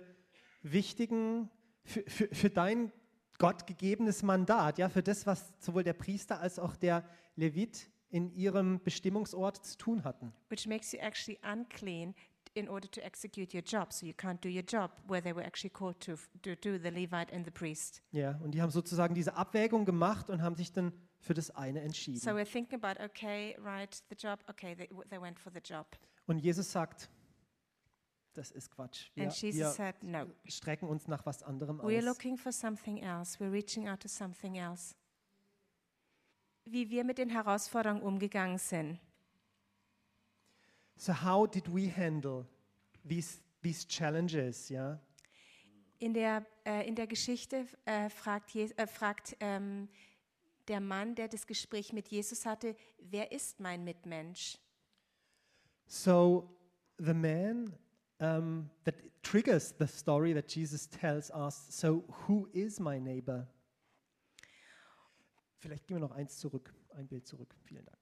[0.63, 1.49] wichtigen,
[1.83, 2.91] für, für, für dein
[3.37, 7.03] Gott gegebenes Mandat, ja, für das, was sowohl der Priester als auch der
[7.35, 10.31] Levit in ihrem Bestimmungsort zu tun hatten.
[10.49, 12.13] which makes you actually unclean
[12.53, 13.93] in order to execute your job.
[13.93, 16.89] So you can't do your job where they were actually called to, to do, the
[16.89, 18.01] Levite and the priest.
[18.11, 21.79] Ja, und die haben sozusagen diese Abwägung gemacht und haben sich dann für das eine
[21.81, 22.19] entschieden.
[22.19, 25.85] So we're thinking about, okay, right, the job, okay, they, they went for the job.
[26.27, 27.09] Und Jesus sagt,
[28.33, 29.09] das ist Quatsch.
[29.15, 30.25] Wir, And Jesus wir said, no.
[30.45, 32.05] strecken uns nach was anderem We're aus.
[32.05, 33.37] looking for something else.
[33.39, 34.95] We're reaching out to something else.
[36.65, 38.99] Wie wir mit den Herausforderungen umgegangen sind.
[40.95, 42.45] So how did we handle
[43.07, 44.69] these, these challenges?
[44.69, 44.99] Ja?
[45.97, 49.89] In der, äh, in der Geschichte äh, fragt, Je äh, fragt ähm,
[50.67, 54.57] der Mann, der das Gespräch mit Jesus hatte, wer ist mein Mitmensch?
[55.87, 56.49] So
[56.97, 57.73] the man
[58.19, 61.67] um, that triggers the story that Jesus tells us.
[61.69, 63.47] So who is my neighbor?
[65.61, 67.55] Vielleicht gehen wir noch eins zurück, ein Bild zurück.
[67.65, 67.97] Vielen Dank.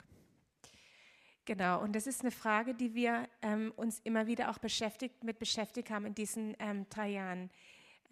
[1.43, 5.39] Genau, und das ist eine Frage, die wir ähm, uns immer wieder auch beschäftigt, mit
[5.39, 7.49] beschäftigt haben in diesen ähm, drei Jahren.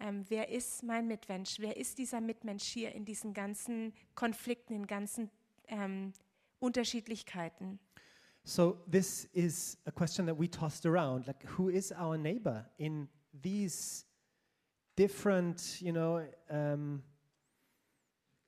[0.00, 1.58] Ähm, wer ist mein Mitmensch?
[1.60, 5.30] Wer ist dieser Mitmensch hier in diesen ganzen Konflikten, in ganzen
[5.68, 6.12] ähm,
[6.58, 7.78] Unterschiedlichkeiten?
[8.44, 11.26] So this is a question that we tossed around.
[11.26, 14.04] Like, who is our neighbor in these
[14.96, 17.02] different, you know, um,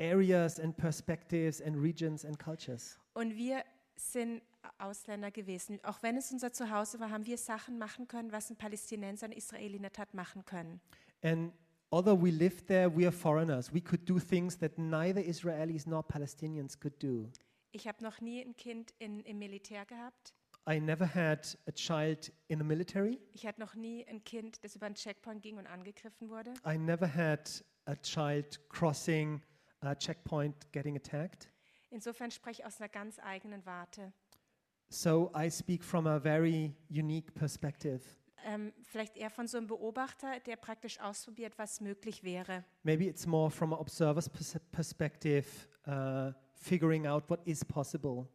[0.01, 2.99] areas and perspectives and regions and cultures?
[3.15, 3.63] Und wir
[3.97, 4.43] sind
[4.79, 5.79] Ausländer gewesen.
[5.85, 9.33] Auch wenn es unser Zuhause war, haben wir Sachen machen können, was ein Palästinenser und
[9.33, 10.81] Israeli nicht hat machen können.
[11.23, 11.53] And
[11.91, 13.73] although we lived there, we are foreigners.
[13.73, 17.29] We could do things that neither Israelis nor Palestinians could do.
[17.73, 20.35] Ich habe noch nie ein Kind in, im Militär gehabt.
[20.69, 23.19] I never had a child in the military.
[23.33, 26.53] Ich hatte noch nie ein Kind, das über einen Checkpoint ging und angegriffen wurde.
[26.67, 29.43] I never had a child crossing
[29.81, 31.51] a checkpoint getting attacked.
[31.91, 34.13] Insofern spreche ich aus einer ganz eigenen Warte.
[34.89, 38.01] So I speak from a very unique perspective.
[38.45, 42.65] Ähm, vielleicht eher von so einem Beobachter, der praktisch ausprobiert, was möglich wäre.
[42.83, 45.47] Maybe it's more from an observer's pers- perspective,
[45.87, 48.27] uh, figuring out what is possible.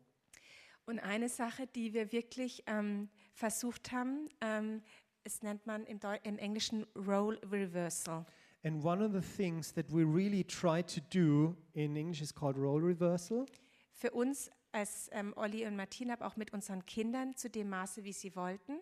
[0.86, 4.84] Und eine Sache, die wir wirklich ähm, versucht haben, ähm,
[5.24, 8.26] es nennt man im, Deu im Englischen Role Reversal.
[8.66, 12.58] And one of the things that we really try to do in English is called
[12.58, 13.46] role reversal.
[13.94, 18.04] Für uns als ähm, Olli und Martina, aber auch mit unseren Kindern zu dem Maße,
[18.04, 18.80] wie sie wollten.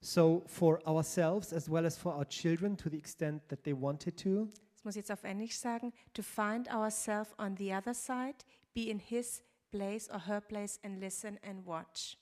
[0.00, 4.16] So, for ourselves as well as for our children, to the extent that they wanted
[4.22, 5.92] to, Das muss ich jetzt auf Englisch sagen.
[6.14, 8.36] To find ourselves on the other side,
[8.72, 12.16] be in his place or her place and listen and watch.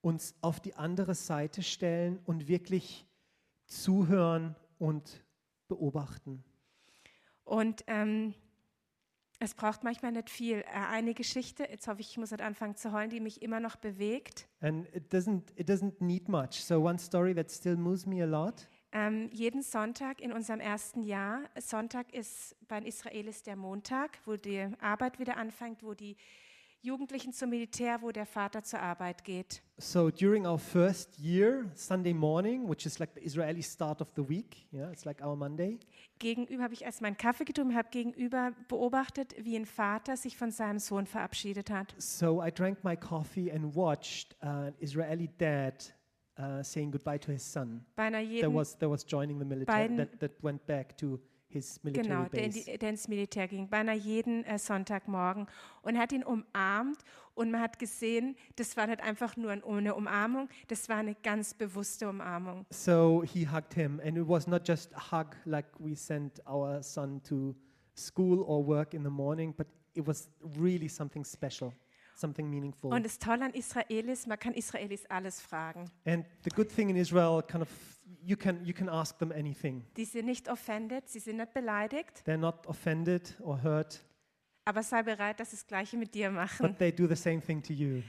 [0.00, 3.06] uns auf die andere Seite stellen und wirklich
[3.66, 5.22] zuhören und
[5.68, 6.44] beobachten.
[7.44, 8.34] Und ähm,
[9.38, 10.58] es braucht manchmal nicht viel.
[10.58, 13.60] Äh, eine Geschichte, jetzt hoffe ich, ich muss nicht anfangen zu heulen, die mich immer
[13.60, 14.48] noch bewegt.
[14.60, 16.64] And it doesn't, it doesn't need much.
[16.64, 18.68] So, one story that still moves me a lot.
[18.90, 24.36] Ähm, jeden Sonntag in unserem ersten Jahr, Sonntag ist bei den Israelis der Montag, wo
[24.36, 26.16] die Arbeit wieder anfängt, wo die
[26.82, 29.62] Jugendlichen zum Militär, wo der Vater zur Arbeit geht.
[29.78, 34.28] So, during our first year, Sunday morning, which is like the Israeli start of the
[34.28, 35.78] week, yeah, it's like our Monday.
[36.18, 40.50] Gegenüber habe ich erst meinen Kaffee getrunken, habe gegenüber beobachtet, wie ein Vater sich von
[40.50, 41.94] seinem Sohn verabschiedet hat.
[41.98, 45.74] So, I drank my coffee and watched an Israeli dad
[46.38, 47.84] uh, saying goodbye to his son.
[47.96, 51.82] Beinahe That jeden, was, that was joining the military, that, that went back to his
[51.82, 52.64] military genau, der, in base.
[52.64, 55.46] die, der ins Militär ging, beinahe jeden äh, Sonntagmorgen
[55.82, 56.98] und hat ihn umarmt
[57.34, 61.14] und man hat gesehen, das war nicht einfach nur ein- eine Umarmung, das war eine
[61.14, 62.66] ganz bewusste Umarmung.
[62.70, 66.82] So he hugged him, and it was not just a hug like we sent our
[66.82, 67.54] son to
[67.96, 70.30] school or work in the morning, but it was
[70.60, 71.72] really something special,
[72.14, 72.92] something meaningful.
[72.92, 75.90] Und das Tolle an Israelis, man kann Israelis alles fragen.
[76.04, 77.68] and the good thing in Israel, kind of,
[78.28, 79.84] you can you can ask them anything.
[79.96, 84.02] Die sind nicht offended, sie sind nicht beleidigt, They're not offended or hurt,
[84.64, 86.66] aber sei bereit, dass sie das Gleiche mit dir machen.
[86.66, 88.02] but they do the same thing to you,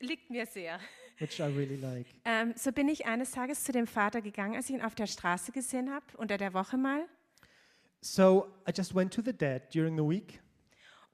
[0.00, 0.78] Liegt mir sehr.
[1.18, 2.06] which I really like.
[2.24, 5.06] Ähm, so bin ich eines Tages zu dem Vater gegangen, als ich ihn auf der
[5.06, 7.06] Straße gesehen habe, unter der Woche mal,
[8.00, 10.40] So I just went to the dad during the week,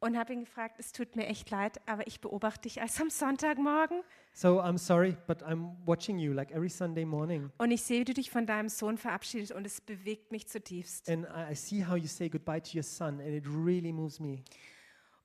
[0.01, 3.11] und habe ihn gefragt, es tut mir echt leid, aber ich beobachte dich als am
[3.11, 8.01] Sonntagmorgen so I'm sorry, but I'm watching you like every Sunday morning, und ich sehe,
[8.01, 11.09] wie du dich von deinem Sohn verabschiedest und es bewegt mich zutiefst.
[11.09, 14.43] and I see how you say goodbye to your son, and it really moves me.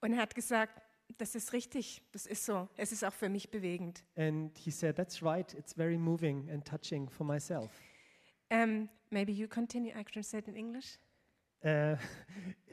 [0.01, 0.81] Und er hat gesagt,
[1.17, 2.67] das ist richtig, das ist so.
[2.77, 4.03] Es ist auch für mich bewegend.
[4.17, 7.71] And he said, That's right, it's very moving and touching for myself.
[8.51, 10.99] Um, maybe you continue, I can say it in English.
[11.61, 11.95] Äh,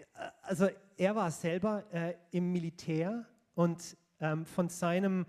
[0.42, 5.26] also er war selber äh, im Militär und ähm, von seinem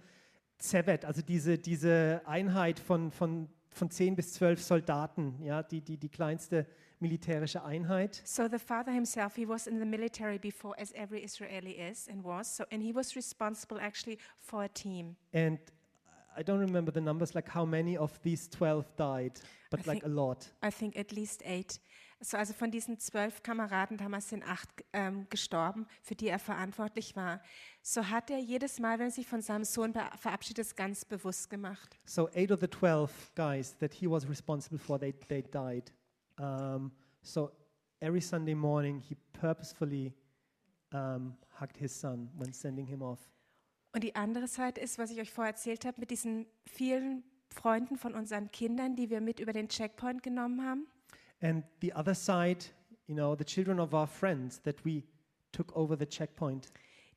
[0.57, 5.97] Zevet, also diese, diese Einheit von, von, von 10 bis 12 Soldaten, ja, die, die,
[5.97, 6.65] die kleinste
[6.99, 8.21] militärische Einheit.
[8.23, 12.23] So the father himself, he was in the military before, as every Israeli is and
[12.23, 12.55] was.
[12.55, 15.15] So, and he was responsible actually for a team.
[15.33, 15.59] And
[16.35, 19.33] I don't remember the numbers, like how many of these 12 died,
[19.69, 20.47] but I like think- a lot.
[20.61, 21.79] I think at least eight.
[22.23, 27.17] So, also von diesen zwölf Kameraden damals sind acht ähm, gestorben, für die er verantwortlich
[27.17, 27.41] war.
[27.81, 31.49] So hat er jedes Mal, wenn er sich von seinem Sohn verabschiedet, es ganz bewusst
[31.49, 31.99] gemacht.
[32.05, 35.91] So eight of the 12 guys that he was responsible for, they, they died.
[36.39, 37.51] Um, so
[37.99, 40.13] every Sunday morning, he purposefully
[40.93, 43.19] um, hugged his son when sending him off.
[43.91, 47.97] Und die andere Seite ist, was ich euch vorher erzählt habe, mit diesen vielen Freunden
[47.97, 50.87] von unseren Kindern, die wir mit über den Checkpoint genommen haben.
[51.43, 52.65] And the other side,
[53.07, 55.03] you know, the children of our friends that we
[55.51, 56.71] took over the checkpoint.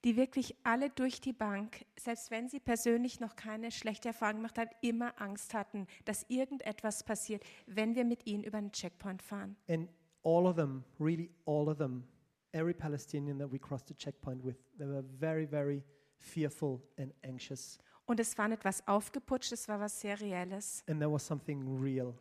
[0.04, 4.56] die wirklich alle durch die Bank, selbst wenn sie persönlich noch keine schlechte Erfahrung gemacht
[4.56, 9.56] haben, immer Angst hatten, dass irgendetwas passiert, wenn wir mit ihnen über den Checkpoint fahren.
[9.68, 9.88] And
[10.22, 12.04] all of them, really all of them,
[12.52, 15.82] every Palestinian that we crossed the checkpoint with, they were very, very
[16.18, 17.78] fearful and anxious.
[18.06, 20.84] Und es war nicht was aufgeputscht, es war was sehr Reelles.
[20.88, 22.14] And there was something real.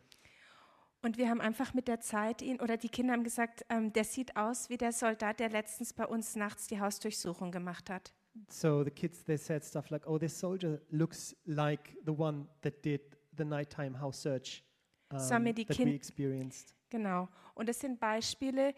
[1.06, 4.02] Und wir haben einfach mit der Zeit ihn, oder die Kinder haben gesagt, ähm, der
[4.02, 8.12] sieht aus wie der Soldat, der letztens bei uns nachts die Hausdurchsuchung gemacht hat.
[8.48, 12.84] So the kids, they said stuff like, oh, this soldier looks like the one that
[12.84, 13.02] did
[13.38, 14.64] the nighttime house search
[15.12, 16.74] um, So haben wir die that we experienced.
[16.90, 17.28] Genau.
[17.54, 18.74] Und das sind Beispiele.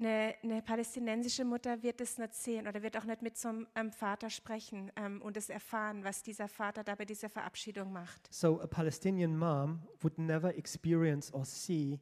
[0.00, 3.66] Eine, eine palästinensische Mutter wird es nicht sehen oder wird auch nicht mit so einem
[3.74, 8.32] ähm, Vater sprechen ähm, und es erfahren, was dieser Vater da bei dieser Verabschiedung macht.
[8.32, 12.00] So a Palestinian mom would never experience or see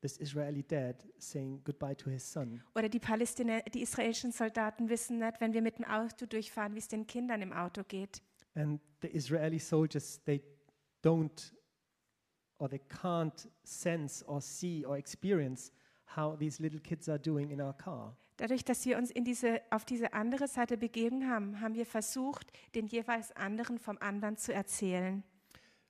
[0.00, 2.62] this Israeli dad saying goodbye to his son.
[2.76, 6.78] Oder die, Palästina die israelischen Soldaten wissen nicht, wenn wir mit dem Auto durchfahren, wie
[6.78, 8.22] es den Kindern im Auto geht.
[8.54, 10.40] And the Israeli soldiers, they
[11.02, 11.52] don't
[12.58, 15.72] or they can't sense or see or experience
[16.16, 18.16] how these little kids are doing in our car.
[18.36, 22.50] Dadurch, dass wir uns in diese, auf diese andere Seite begeben haben, haben wir versucht,
[22.74, 25.22] den jeweils anderen vom anderen zu erzählen.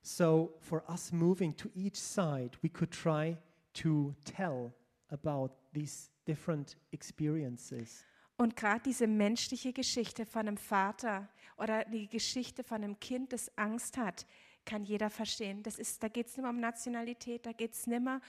[0.03, 3.35] So for us moving to each side, we could try
[3.73, 4.71] to tell
[5.09, 8.05] about these different experiences.
[8.37, 13.49] Und gerade diese menschliche Geschichte von einem Vater oder die Geschichte von einem Kind, das
[13.57, 14.27] Angst hat,
[14.65, 15.63] kann jeder verstehen.
[15.63, 18.19] Das ist, da geht es nicht mehr um Nationalität, da geht es nicht mehr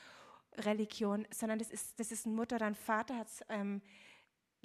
[0.65, 3.83] Religion, sondern das ist, das ist ein Mutter oder ein Vater, ähm,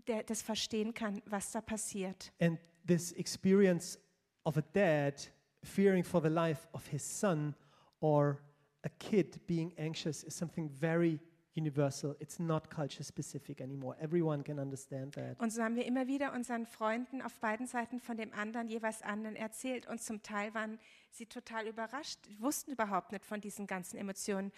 [0.07, 2.31] der das verstehen kann, was da passiert.
[2.39, 3.99] And this experience
[4.45, 5.15] of a dad
[5.63, 7.55] fearing for the life of his son
[7.99, 8.39] or
[8.83, 11.19] a kid being anxious is something very
[11.53, 12.15] universal.
[12.19, 13.95] It's not culture specific anymore.
[13.99, 15.39] Everyone can understand that.
[15.39, 19.01] Und so haben wir immer wieder unseren Freunden auf beiden Seiten von dem anderen jeweils
[19.01, 19.87] anderen erzählt.
[19.87, 20.79] Und zum Teil waren
[21.11, 24.51] sie total überrascht, wussten überhaupt nicht von diesen ganzen Emotionen.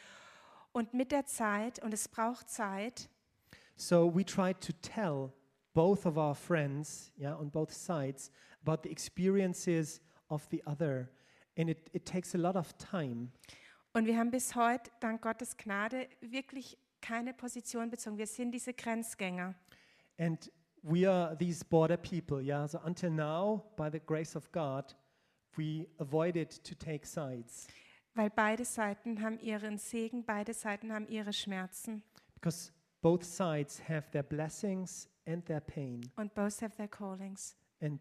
[0.74, 3.10] Und mit der Zeit, und es braucht Zeit,
[3.76, 5.34] So we tried to tell
[5.74, 11.10] both of our friends, yeah, on both sides, about the experiences of the other.
[11.58, 13.32] And it, it takes a lot of time.
[13.94, 18.18] Und wir haben bis heute, dank Gottes Gnade, wirklich keine Position bezogen.
[18.18, 19.54] Wir sind diese Grenzgänger.
[20.18, 20.52] And
[20.82, 22.68] we are these border people, yeah.
[22.68, 24.96] So until now, by the grace of God,
[25.56, 27.68] we avoided to take sides
[28.16, 32.04] Weil beide Seiten haben ihren Segen, beide Seiten haben ihre Schmerzen.
[32.36, 36.02] because both sides have their blessings and their pain.
[36.16, 37.56] Und both have their callings.
[37.82, 38.00] And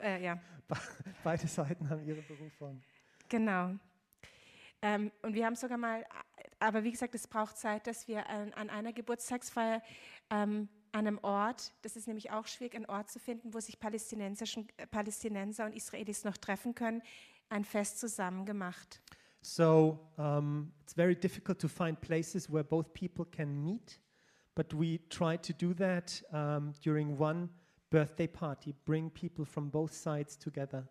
[0.00, 0.38] Äh, ja,
[1.24, 2.82] beide Seiten haben ihre Berufung.
[3.28, 3.74] genau.
[4.82, 6.04] Ähm, und wir haben sogar mal,
[6.58, 9.82] aber wie gesagt, es braucht Zeit, dass wir an, an einer Geburtstagsfeier
[10.30, 13.78] ähm, an einem Ort, das ist nämlich auch schwierig, einen Ort zu finden, wo sich
[13.78, 17.02] palästinensischen, äh, Palästinenser und Israelis noch treffen können,
[17.48, 19.00] ein Fest zusammen gemacht.
[19.42, 24.00] So um, it's very difficult to find places where both people can meet,
[24.54, 27.48] but we tried to do that um, during one
[27.90, 30.88] birthday party, bring people from both sides together.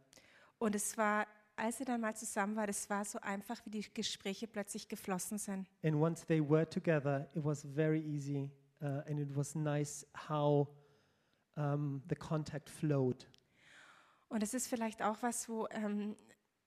[0.57, 1.27] Und es war,
[1.57, 5.37] als sie dann mal zusammen war, das war so einfach, wie die Gespräche plötzlich geflossen
[5.37, 5.67] sind.
[5.83, 8.49] And once they were together, it was very easy,
[8.81, 10.67] uh, and it was nice how
[11.57, 13.27] um, the contact flowed.
[14.29, 16.15] Und es ist vielleicht auch was, wo, ähm,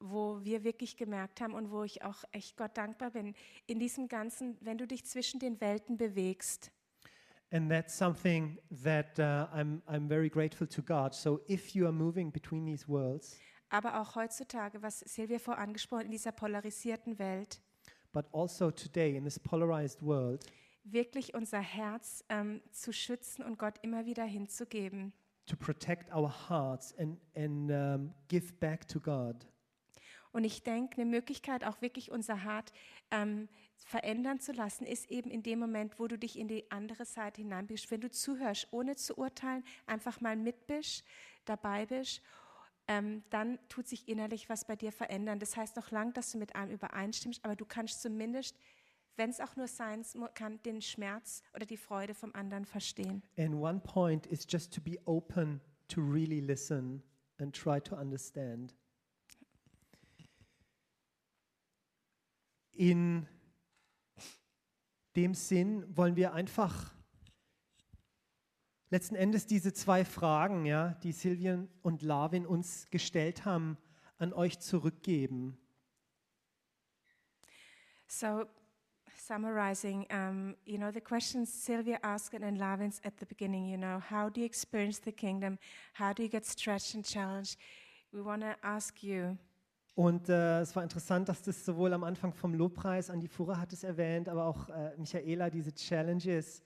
[0.00, 3.34] wo wir wirklich gemerkt haben und wo ich auch echt Gott dankbar bin.
[3.66, 6.70] In diesem Ganzen, wenn du dich zwischen den Welten bewegst,
[7.50, 11.14] And that's something that uh, I'm, I'm very grateful to God.
[11.14, 13.38] So if you are moving between these worlds,
[13.70, 17.62] Aber auch heutzutage, was Silvia vorher angesprochen, in dieser polarisierten Welt,
[18.12, 20.44] but also today in this polarized world,
[20.84, 25.14] wirklich unser Herz ähm, zu schützen und Gott immer wieder hinzugeben.
[25.46, 29.46] to protect our hearts and, and um, give back to God.
[30.38, 32.72] Und ich denke, eine Möglichkeit, auch wirklich unser Hart
[33.10, 37.06] ähm, verändern zu lassen, ist eben in dem Moment, wo du dich in die andere
[37.06, 41.02] Seite hineinbist, wenn du zuhörst, ohne zu urteilen, einfach mal mitbist,
[41.44, 42.22] dabei bist,
[42.86, 45.40] ähm, dann tut sich innerlich was bei dir verändern.
[45.40, 48.56] Das heißt noch lange, dass du mit allem übereinstimmst, aber du kannst zumindest,
[49.16, 53.24] wenn es auch nur sein kann, den Schmerz oder die Freude vom anderen verstehen.
[53.36, 57.02] And one point is just to be open to really listen
[57.38, 58.76] and try to understand.
[62.78, 63.26] In
[65.16, 66.94] dem Sinn wollen wir einfach
[68.88, 73.78] letzten Endes diese zwei Fragen, ja, die Silvien und Lavin uns gestellt haben,
[74.18, 75.58] an euch zurückgeben.
[78.06, 78.44] So,
[79.26, 84.00] summarizing, um, you know, the questions Sylvia asked and Lavins at the beginning, you know,
[84.08, 85.58] how do you experience the kingdom?
[85.94, 87.56] How do you get stretched and challenged?
[88.12, 89.36] We want to ask you,
[89.98, 93.72] Und äh, es war interessant, dass das sowohl am Anfang vom Lobpreis, Andi Fuhrer hat
[93.72, 96.62] es erwähnt, aber auch äh, Michaela, diese Challenges.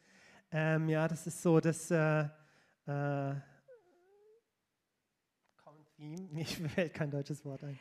[0.51, 2.27] Ähm, ja, das ist so das äh, äh,
[5.57, 6.29] Common Theme.
[6.31, 7.79] Mir fällt kein deutsches Wort ein.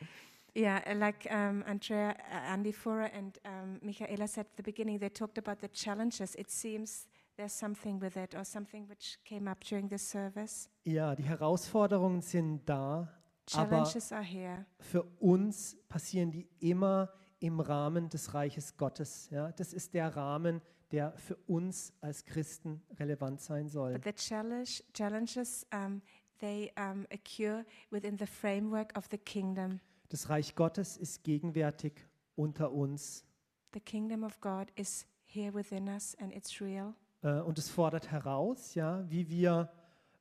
[0.56, 4.98] yeah, uh, like um, Andrea, uh, Andy Fuhrer and um, Michaela said at the beginning,
[4.98, 6.34] they talked about the challenges.
[6.34, 10.70] It seems there's something with it or something which came up during the service.
[10.84, 13.06] Ja, die Herausforderungen sind da,
[13.46, 14.66] Challenges here.
[14.78, 19.28] für uns passieren die immer im Rahmen des Reiches Gottes.
[19.30, 20.62] Ja, das ist der Rahmen,
[20.92, 23.94] der für uns als Christen relevant sein soll.
[23.94, 26.02] But the challenge, challenges, um,
[26.38, 29.80] they um, occur within the framework of the kingdom.
[30.08, 33.24] Das Reich Gottes ist gegenwärtig unter uns
[33.72, 36.94] The kingdom of God is here within us and it's real.
[37.22, 39.72] äh, und es fordert heraus, ja, wie wir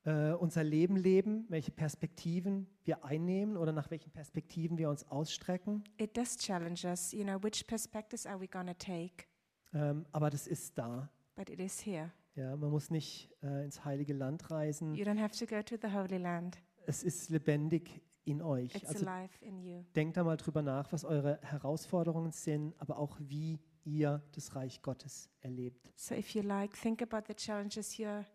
[0.03, 5.83] äh, unser Leben leben, welche Perspektiven wir einnehmen oder nach welchen Perspektiven wir uns ausstrecken.
[5.97, 9.25] It does challenge us, you know, which perspectives are we to take?
[9.73, 11.09] Ähm, aber das ist da.
[11.35, 12.11] But it is here.
[12.35, 14.95] Ja, man muss nicht äh, ins heilige Land reisen.
[14.95, 16.57] You don't have to go to the Holy Land.
[16.85, 18.73] Es ist lebendig in euch.
[18.75, 19.83] It's Also alive in you.
[19.95, 24.81] denkt da mal drüber nach, was eure Herausforderungen sind, aber auch wie ihr das Reich
[24.81, 25.91] Gottes erlebt.
[25.95, 28.25] So if you like, think about the challenges you're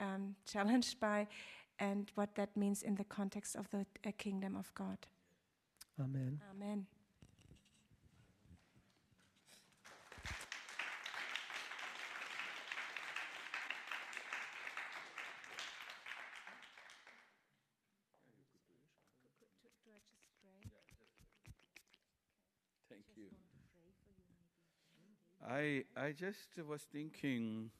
[0.00, 1.26] um, challenged by
[1.78, 4.98] and what that means in the context of the uh, kingdom of God.
[6.00, 6.40] Amen.
[6.50, 6.86] Amen.
[22.88, 23.30] Thank you.
[25.46, 27.70] I, I just was thinking,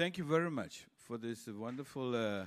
[0.00, 2.46] thank you very much for this wonderful, uh,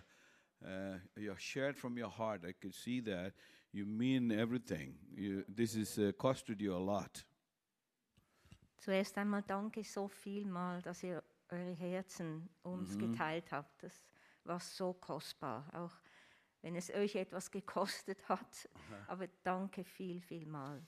[0.65, 2.41] uh, you shared from your heart.
[2.47, 3.33] I could see that
[3.71, 4.95] you mean everything.
[5.15, 7.23] You, this has uh, costed you a lot.
[8.79, 13.83] Zuerst einmal danke so viel mal, dass ihr eure Herzen uns geteilt habt.
[13.83, 14.01] Das
[14.45, 15.93] war so kostbar, auch
[16.63, 18.67] wenn es euch etwas gekostet hat.
[19.07, 20.81] Aber danke viel, viel mal.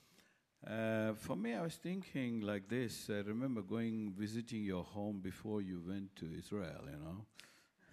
[0.66, 3.08] Uh, for me, I was thinking like this.
[3.08, 7.24] I remember going visiting your home before you went to Israel, you know.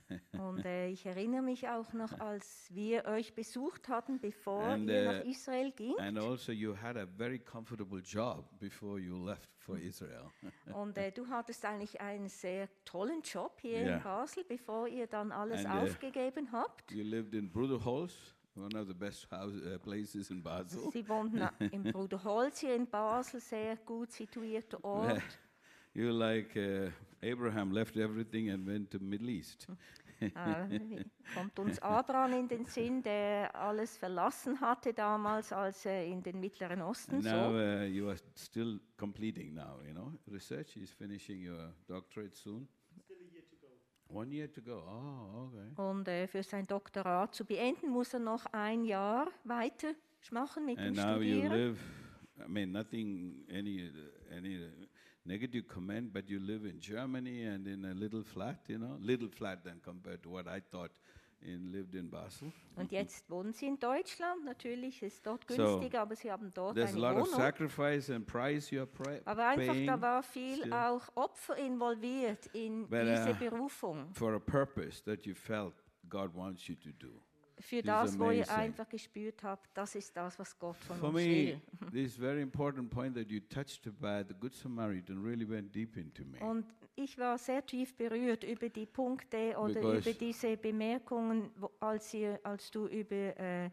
[0.40, 4.96] Und äh, ich erinnere mich auch noch, als wir euch besucht hatten, bevor And, ihr
[5.02, 5.98] äh, nach Israel ging.
[6.00, 10.30] And also, you had a very comfortable job before you left for Israel.
[10.74, 13.98] Und äh, du hattest eigentlich einen sehr tollen Job hier Ja.
[13.98, 16.92] in Basel, bevor ihr dann alles And, äh, aufgegeben habt.
[16.92, 20.92] You lived in Bruderholz, one of the best house, uh, places in Basel.
[20.92, 25.22] Sie wohnten na- im Bruderholz hier in Basel, sehr gut situierter Ort.
[25.94, 26.92] you like uh,
[27.22, 29.68] Abraham left everything and went to Middle East.
[30.20, 36.24] Äh, kommt uns Abraham in den Sinn, der alles verlassen hatte damals, als er in
[36.24, 40.78] den Mittleren Osten And now uh, you are still completing now, you know, research.
[40.78, 42.68] Is finishing your doctorate soon.
[44.16, 45.72] Oh, okay.
[45.76, 49.94] Und äh, für sein Doktorat zu beenden, muss er noch ein Jahr weiter
[50.32, 51.52] machen mit And dem now you Studieren.
[51.52, 51.80] live.
[52.46, 53.92] I mean, nothing, any,
[54.36, 54.68] any
[55.26, 59.30] negative comment, but you live in Germany and in a little flat, you know, little
[59.30, 60.92] flat than compared to what I thought
[61.46, 62.52] and lived in Basel.
[62.76, 64.44] Und jetzt wohnen sie in Deutschland.
[64.46, 67.40] Natürlich ist dort So, günstiger, aber sie haben dort There's a eine lot of Wohnung.
[67.40, 72.88] sacrifice and price you're pri- Aber einfach, da war viel still auch Opfer involviert in
[72.88, 74.14] But, diese uh, Berufung.
[74.14, 75.74] for a purpose that you felt
[76.10, 77.22] God wants you to do.
[77.60, 81.16] Für das, wo ihr einfach gespürt habt, das ist das, was Gott von For uns
[81.16, 81.62] me, will.
[81.92, 86.24] this very important point that you touched about the Good Samaritan really went deep into
[86.26, 86.40] me.
[86.40, 91.70] Und ich war sehr tief berührt über die Punkte oder Because- über diese Bemerkungen, wo,
[91.80, 93.70] als, ihr, als du über äh,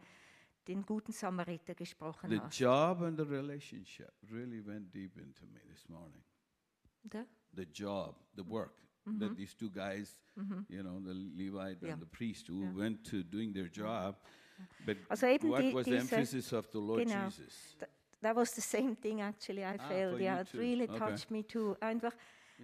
[0.69, 2.59] den guten Samariter gesprochen The hast.
[2.61, 6.23] job and the relationship really went deep into me this morning.
[7.05, 7.25] Da?
[7.55, 8.75] The job, the work
[9.19, 10.17] that these two guys,
[10.69, 11.93] you know, the Levite Ja.
[11.93, 12.73] and the priest who Ja.
[12.77, 14.17] went to doing their job.
[14.85, 17.25] But Also eben what die- was the emphasis of the Lord genau.
[17.29, 17.77] Jesus?
[17.79, 17.91] Th-
[18.23, 20.21] That was the same thing actually I Ah, felt.
[20.21, 20.99] Yeah, it really Okay.
[20.99, 21.75] touched me too.
[21.81, 22.15] Einfach,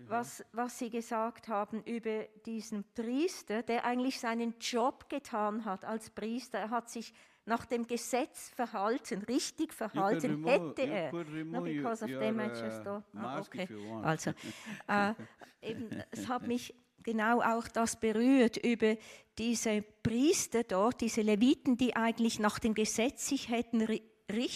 [0.06, 6.10] was, was Sie gesagt haben über diesen Priester, der eigentlich seinen Job getan hat als
[6.10, 6.58] Priester.
[6.58, 7.14] Er hat sich
[7.46, 11.12] nach dem Gesetz verhalten, richtig verhalten, hätte er.
[11.44, 13.68] No, because of your, them I uh, just ah, okay.
[14.02, 14.30] Also,
[14.88, 15.14] äh,
[15.62, 18.96] eben, es hat mich genau auch das berührt über
[19.38, 23.86] diese Priester dort, diese Leviten, die eigentlich nach dem Gesetz sich hätten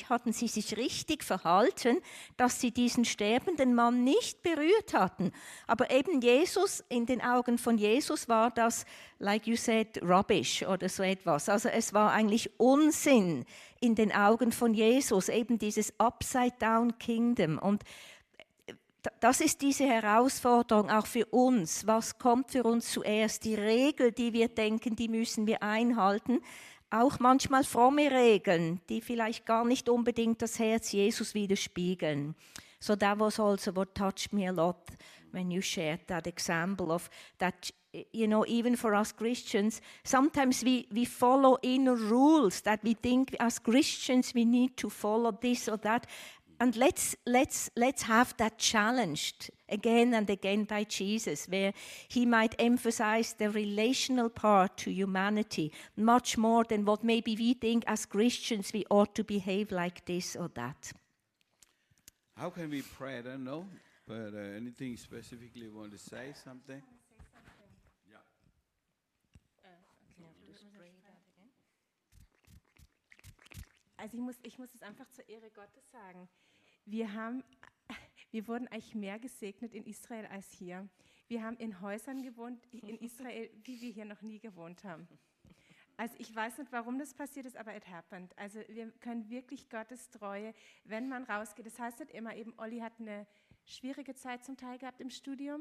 [0.08, 1.98] hatten sie sich richtig verhalten,
[2.36, 5.32] dass sie diesen sterbenden Mann nicht berührt hatten.
[5.66, 8.84] Aber eben Jesus, in den Augen von Jesus war das,
[9.18, 11.48] like you said, rubbish oder so etwas.
[11.48, 13.44] Also es war eigentlich Unsinn
[13.80, 17.58] in den Augen von Jesus, eben dieses Upside-Down Kingdom.
[17.58, 17.84] Und
[19.06, 21.86] D- das ist diese Herausforderung auch für uns.
[21.86, 23.44] Was kommt für uns zuerst?
[23.44, 26.42] Die Regel, die wir denken, die müssen wir einhalten.
[26.90, 32.34] Auch manchmal fromme Regeln, die vielleicht gar nicht unbedingt das Herz Jesus widerspiegeln.
[32.80, 34.76] So that was also what touched me a lot
[35.32, 37.70] when you shared that example of that
[38.12, 43.36] you know even for us Christians sometimes we we follow inner rules that we think
[43.38, 46.06] as Christians we need to follow this or that
[46.60, 51.72] and let's let's let's have that challenged again and again by Jesus where
[52.08, 57.84] he might emphasize the relational part to humanity much more than what maybe we think
[57.86, 60.92] as Christians we ought to behave like this or that
[62.36, 63.18] How can we pray?
[63.18, 63.66] I don't know.
[64.06, 66.82] But uh, anything specifically you want to say something?
[73.98, 76.26] Also ich muss, ich muss es einfach zur Ehre Gottes sagen.
[76.84, 77.44] Wir, haben,
[78.30, 80.88] wir wurden eigentlich mehr gesegnet in Israel als hier.
[81.28, 85.06] Wir haben in Häusern gewohnt in Israel, wie wir hier noch nie gewohnt haben.
[85.96, 88.36] Also ich weiß nicht, warum das passiert ist, aber it happened.
[88.38, 90.54] Also wir können wirklich Gottes Treue,
[90.84, 91.66] wenn man rausgeht.
[91.66, 93.26] Das heißt nicht immer eben, Olli hat eine
[93.66, 95.60] schwierige Zeit zum Teil gehabt im Studium,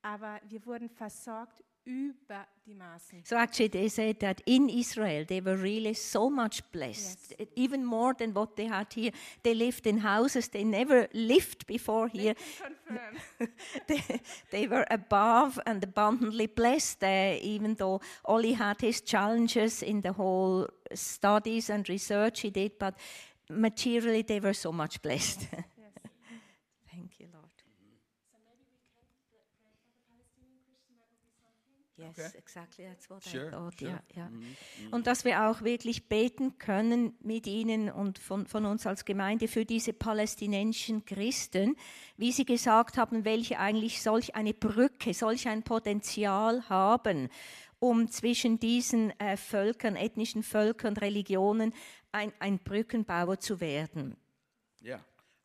[0.00, 3.24] aber wir wurden versorgt über die Maßen.
[3.24, 8.12] So actually, they said that in Israel they were really so much blessed, even more
[8.14, 9.12] than what they had here.
[9.42, 12.34] They lived in houses they never lived before here.
[13.86, 14.02] They,
[14.50, 20.12] they were above and abundantly blessed there, even though Ollie had his challenges in the
[20.12, 22.94] whole studies and research he did, but
[23.48, 25.46] materially they were so much blessed.
[32.06, 32.38] Yes, Okay.
[32.38, 32.84] exactly.
[32.84, 33.78] That's what Sure, I thought.
[33.78, 33.90] sure.
[33.90, 34.30] Yeah, yeah.
[34.90, 39.48] Und dass wir auch wirklich beten können mit ihnen und von, von uns als Gemeinde
[39.48, 41.76] für diese palästinensischen Christen,
[42.16, 47.28] wie sie gesagt haben, welche eigentlich solch eine Brücke, solch ein Potenzial haben,
[47.78, 51.74] um zwischen diesen äh, Völkern, ethnischen Völkern, Religionen
[52.12, 54.16] ein, ein Brückenbauer zu werden.
[54.82, 55.00] Yeah,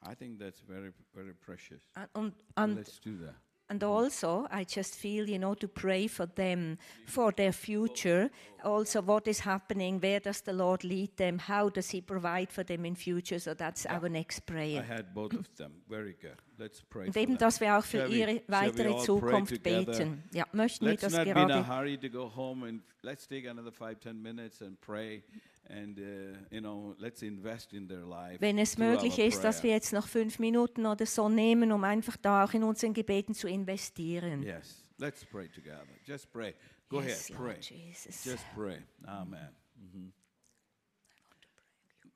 [0.05, 1.81] I think that's very, very precious.
[2.13, 3.35] Und, und, Let's do that.
[3.71, 8.29] And also, I just feel, you know, to pray for them, for their future.
[8.65, 9.97] Also, what is happening?
[10.01, 11.39] Where does the Lord lead them?
[11.39, 13.39] How does He provide for them in future?
[13.39, 14.81] So that's our next prayer.
[14.81, 15.71] I had both of them.
[15.89, 16.35] Very good.
[16.61, 17.07] Let's pray.
[17.07, 20.23] Und for eben, dass wir auch für ihre weitere Zukunft beten.
[20.31, 21.67] Ja, möchten wir das gerade.
[21.67, 25.23] hurry to go home and let's take another five, ten minutes and pray
[25.69, 28.39] and, uh, you know, let's invest in their life.
[28.39, 32.15] Wenn es möglich ist, dass wir jetzt noch fünf Minuten oder so nehmen, um einfach
[32.17, 34.43] da auch in unseren Gebeten zu investieren.
[34.43, 35.87] Yes, let's pray together.
[36.05, 36.53] Just pray.
[36.89, 37.77] Go Yes, ahead, Lord pray.
[37.87, 38.23] Jesus.
[38.23, 38.77] Just pray.
[39.07, 39.49] Amen.
[39.75, 40.13] Mhm.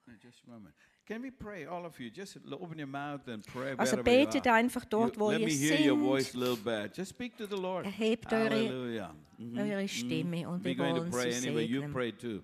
[0.08, 0.76] Uh, Just a moment.
[1.08, 2.10] Can we pray, all of you?
[2.10, 4.56] Just l- open your mouth and pray Also wherever you betet are.
[4.58, 6.02] einfach dort, You- wo let ihr me hear your singt.
[6.04, 6.94] voice a little bit.
[6.96, 7.86] Just speak to the Lord.
[7.86, 9.16] Erhebt eure- Hallelujah.
[9.38, 9.88] Mhm, eure mhm.
[9.88, 11.66] Stimme und We're wir going to wollen pray sie anyway.
[11.66, 11.94] You segnen.
[11.94, 12.44] pray too.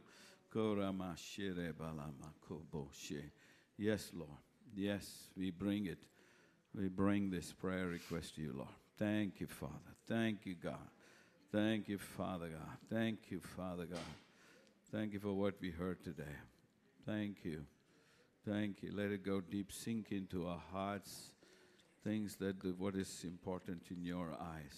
[0.51, 3.31] Korama shere balama kobo she.
[3.77, 4.37] Yes, Lord.
[4.75, 5.97] Yes, we bring it.
[6.73, 8.69] We bring this prayer request to you, Lord.
[8.97, 9.95] Thank you, Father.
[10.07, 10.87] Thank you, God.
[11.51, 12.77] Thank you, Father God.
[12.89, 13.99] Thank you, Father God.
[14.91, 16.35] Thank you for what we heard today.
[17.05, 17.65] Thank you.
[18.47, 18.91] Thank you.
[18.91, 21.33] Let it go deep, sink into our hearts.
[22.03, 24.75] Things that what is important in your eyes.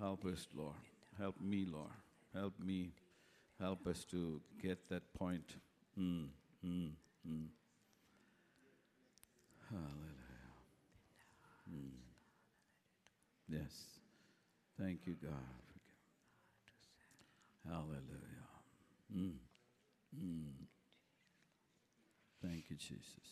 [0.00, 0.74] Help us, Lord.
[1.16, 1.94] Help me, Lord.
[2.34, 2.92] Help me.
[3.60, 5.56] Help us to get that point.
[5.98, 6.26] Mm,
[6.66, 6.90] mm,
[7.26, 7.46] mm.
[9.70, 10.56] Hallelujah.
[11.72, 11.90] Mm.
[13.48, 14.00] Yes.
[14.78, 15.32] Thank you, God.
[17.66, 18.46] Hallelujah.
[19.16, 19.32] Mm.
[20.20, 20.66] Mm.
[22.46, 23.26] Thank you, Jesus.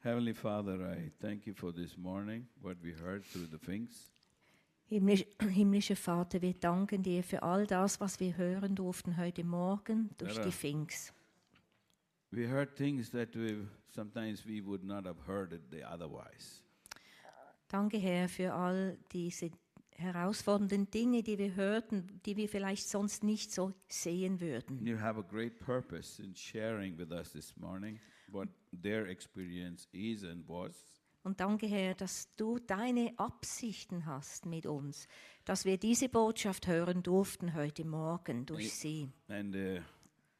[0.00, 4.10] Heavenly Father, I thank you for this morning, what we heard through the things.
[4.88, 10.10] Himmlisch, himmlischer Vater, wir danken dir für all das, was wir hören durften heute Morgen
[10.18, 11.12] durch die Finks.
[12.30, 16.62] We heard things that we sometimes we would not have heard it otherwise.
[17.68, 19.50] Danke, Herr, für all diese
[19.98, 24.84] herausfordernden Dinge, die wir hörten, die wir vielleicht sonst nicht so sehen würden.
[24.86, 27.98] You have a great purpose in sharing with us this morning
[28.28, 28.48] what
[28.82, 30.74] their experience is and was.
[31.22, 35.08] Und danke, Herr, dass du deine Absichten hast mit uns,
[35.44, 39.08] dass wir diese Botschaft hören durften heute Morgen durch sie.
[39.26, 39.80] And uh,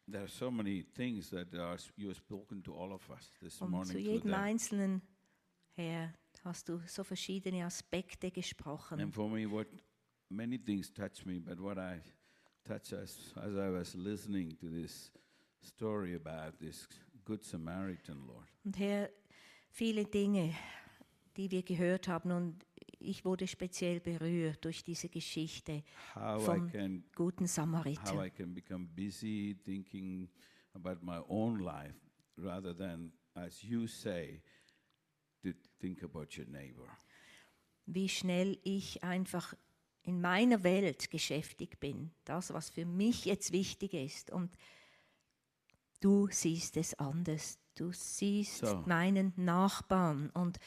[0.09, 3.61] there are so many things that are, you have spoken to all of us this
[3.61, 3.91] Und morning.
[3.91, 4.33] zu jedem.
[4.33, 5.03] Einzelnen,
[5.75, 6.15] Herr,
[6.47, 9.01] hast du so verschiedene Aspekte gesprochen.
[9.01, 9.67] And for me, what
[10.29, 12.01] many things touch me, but what I
[12.65, 15.13] touch as as I was listening to this
[15.61, 16.89] story about this
[17.25, 18.47] good Samaritan, Lord.
[18.65, 19.11] Und Herr,
[19.71, 20.55] viele Dinge,
[21.37, 22.65] die wir gehört haben, und
[22.99, 25.83] ich wurde speziell berührt durch diese Geschichte
[26.15, 28.25] How I vom can guten how Samariter.
[28.25, 30.29] I can become busy thinking
[30.75, 31.95] about my own life
[32.37, 34.43] rather than, as you say,
[35.81, 36.89] think about your neighbor.
[37.87, 39.55] Wie schnell ich einfach
[40.07, 42.13] in meiner Welt geschäftigt bin.
[42.25, 44.31] Das, was für mich jetzt wichtig ist.
[44.31, 44.57] Und
[46.01, 47.59] du siehst es anders.
[47.75, 48.83] Du siehst So.
[48.87, 50.59] meinen Nachbarn und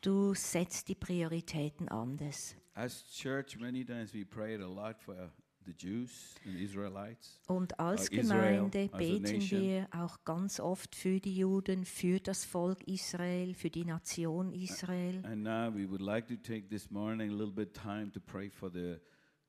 [0.00, 2.56] du setzt die Prioritäten anders.
[2.74, 5.32] As church, many times we prayed a lot for
[5.68, 7.40] the Jews and Israelites.
[7.46, 12.44] Und als Uh, Israel Gemeinde beten wir auch ganz oft für die Juden, für das
[12.44, 15.24] Volk Israel, für die Nation Israel.
[15.24, 18.48] And now we would like to take this morning a little bit time to pray
[18.48, 18.96] for the,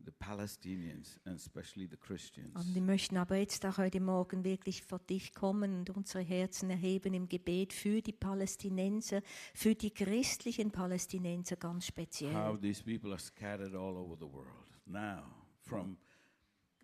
[0.03, 2.53] the Palestinians and especially the Christians.
[2.55, 6.69] Und wir möchten aber jetzt auch heute Morgen wirklich vor dich kommen und unsere Herzen
[6.69, 9.21] erheben im Gebet für die Palästinenser,
[9.53, 12.35] für die christlichen Palästinenser ganz speziell.
[12.35, 15.23] How these people are scattered all over the world now
[15.61, 15.97] from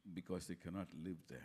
[0.06, 1.42] because they cannot live there.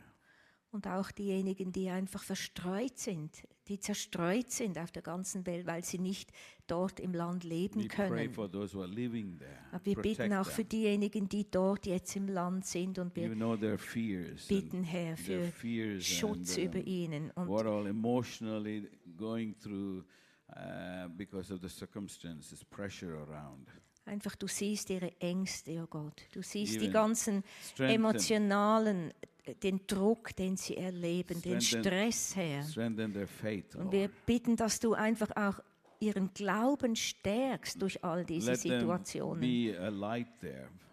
[0.72, 5.84] Und auch diejenigen, die einfach verstreut sind, die zerstreut sind auf der ganzen Welt, weil
[5.84, 6.32] sie nicht
[6.68, 9.40] dort im Land leben We pray können.
[9.72, 13.34] Aber wir bitten auch für diejenigen, die dort jetzt im Land sind und You wir
[13.34, 14.46] know their fears.
[14.46, 17.30] bitten, Herr, their für fears Schutz and, über um, ihnen.
[17.32, 20.04] Und what all emotionally going through
[20.50, 23.66] uh, because of the circumstances, pressure around.
[24.10, 26.20] Einfach, du siehst ihre Ängste, oh Gott.
[26.32, 29.14] Du siehst die Even ganzen Strengthen, emotionalen,
[29.44, 32.62] äh, den Druck, den sie erleben, den Strengthen- Stress, Herr.
[32.64, 33.74] strengthen their faith.
[33.76, 35.60] Und wir bitten, dass du einfach auch
[36.00, 39.40] ihren Glauben stärkst durch all diese Let Situationen.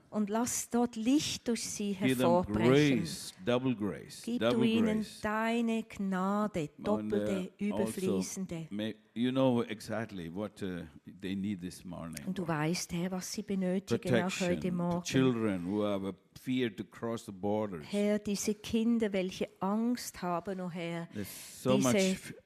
[0.10, 3.00] Und lass dort Licht durch sie hervorbrechen.
[3.00, 5.20] grace, double grace, Gib du ihnen grace.
[5.22, 8.68] deine Gnade, And, doppelte, uh, also, überfließende.
[8.70, 10.84] may, you know exactly what uh,
[11.22, 12.24] they need this morning.
[12.26, 15.04] Und du weißt, Herr, was sie benötigen auch heute Morgen.
[15.04, 17.86] children who have a fear to cross the borders.
[17.90, 21.94] Herr, diese Kinder, welche Angst haben, oh Herr, There's so much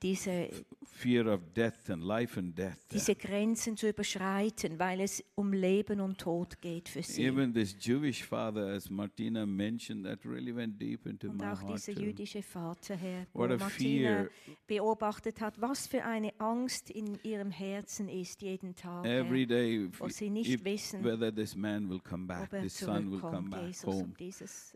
[0.01, 0.49] diese, diese,
[0.83, 2.77] fear of death and life and death.
[2.91, 7.25] diese Grenzen zu überschreiten, weil es um Leben und Tod geht für sie.
[7.25, 11.63] Even this Jewish father, as Martina mentioned, that really went deep into Und my auch
[11.63, 14.29] dieser jüdische Vater, Herr, wo Martina fear.
[14.67, 20.07] beobachtet hat, was für eine Angst in ihrem Herzen ist jeden Tag, Every day, wo
[20.09, 23.65] sie nicht if wissen, whether this man will come back, this son will come back
[23.67, 24.13] Jesus, home.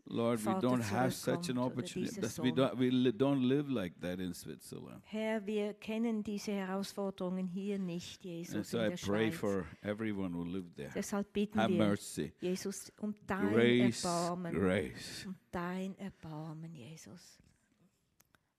[0.07, 2.21] Lord, we Vater don't have such an opportunity.
[2.41, 5.01] we don't, we don't live like that in Switzerland.
[5.05, 9.35] Herr, wir kennen diese Herausforderungen hier nicht, And Jesus, so in I der pray Schweiz.
[9.39, 10.91] for everyone who lived there.
[10.95, 12.31] Deshalb bitten Have wir, mercy.
[12.41, 14.53] Jesus, um dein Grace, Erbarmen.
[14.53, 15.25] grace.
[15.25, 17.37] Um dein Erbarmen, Jesus.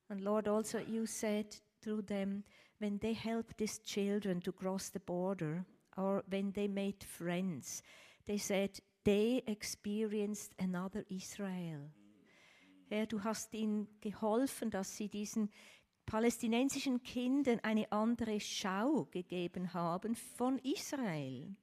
[0.09, 1.47] And Lord, also you said
[1.83, 2.45] through them,
[2.79, 5.65] when they helped these children to cross the border,
[5.97, 7.83] or when they made friends,
[8.27, 11.91] they said they experienced another Israel.
[12.89, 15.51] Herr, du hast ihnen geholfen, dass sie diesen
[16.07, 21.57] palästinensischen Kindern eine andere Schau gegeben haben von Israel.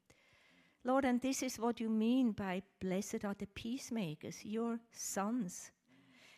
[0.83, 5.71] Lord, and this is what you mean by blessed are the peacemakers, your sons.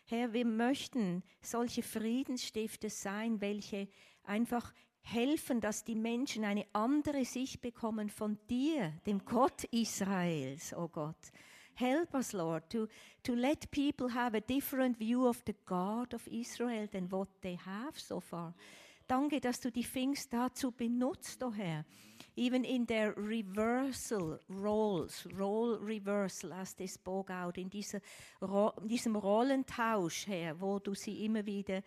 [0.06, 3.88] Herr, wir möchten solche Friedensstifter sein, welche
[4.27, 10.88] einfach helfen, dass die Menschen eine andere Sicht bekommen von dir, dem Gott Israels, oh
[10.88, 11.31] Gott.
[11.76, 12.88] Help us, Lord, to,
[13.23, 17.57] to let people have a different view of the God of Israel than what they
[17.57, 18.53] have so far.
[19.07, 21.85] Danke, dass du die Things dazu benutzt, oh Herr.
[22.35, 27.99] Even in their reversal roles, role reversal, as they spoke out, in dieser,
[28.41, 31.84] Ro diesem Rollentausch, Herr, wo du sie immer wieder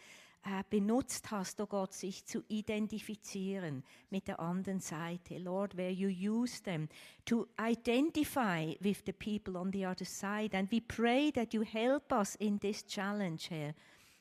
[0.71, 5.39] benutzt hast, oh Gott, sich zu identifizieren mit der anderen Seite.
[5.39, 6.89] Lord, where you use them
[7.25, 10.57] to identify with the people on the other side.
[10.57, 13.75] And we pray that you help us in this challenge, Herr.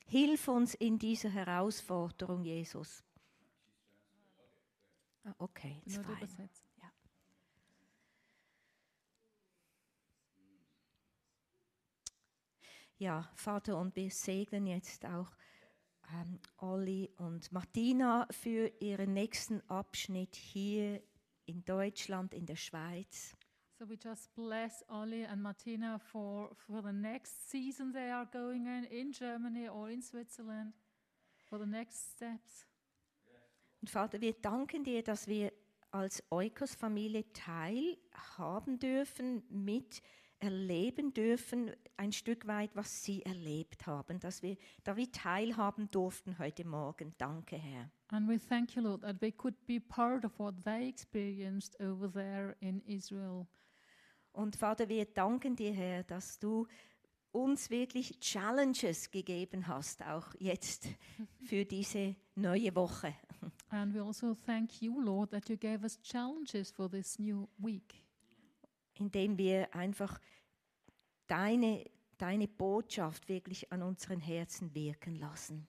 [0.05, 3.03] Hilf uns in dieser Herausforderung, Jesus.
[5.25, 6.49] Ah, Okay, it's fine.
[12.99, 15.27] Ja, Vater, und wir segnen jetzt auch
[16.13, 21.01] ähm, Olli und Martina für ihren nächsten Abschnitt hier
[21.45, 23.35] in Deutschland, in der Schweiz.
[23.79, 28.65] So we just bless Olli and Martina for, for the next season they are going
[28.65, 30.73] in, in Germany or in Switzerland,
[31.47, 32.65] for the next steps.
[33.79, 35.53] Und Vater, wir danken dir, dass wir
[35.91, 40.01] als Eukos-Familie teilhaben dürfen, mit
[40.39, 46.37] erleben dürfen, ein Stück weit, was sie erlebt haben, dass wir da wie teilhaben durften
[46.37, 47.13] heute Morgen.
[47.17, 47.89] Danke, Herr.
[48.09, 52.11] And we thank you, Lord, that we could be part of what they experienced over
[52.11, 53.47] there in Israel.
[54.31, 56.67] Und Vater, wir danken dir, Herr, dass du
[57.31, 60.87] uns wirklich Challenges gegeben hast, auch jetzt
[61.43, 63.13] für diese neue Woche.
[63.69, 68.06] And we also thank you, Lord, that you gave us challenges for this new week.
[68.99, 70.19] Indem wir einfach
[71.27, 71.85] deine,
[72.17, 75.67] deine Botschaft wirklich an unseren Herzen wirken lassen.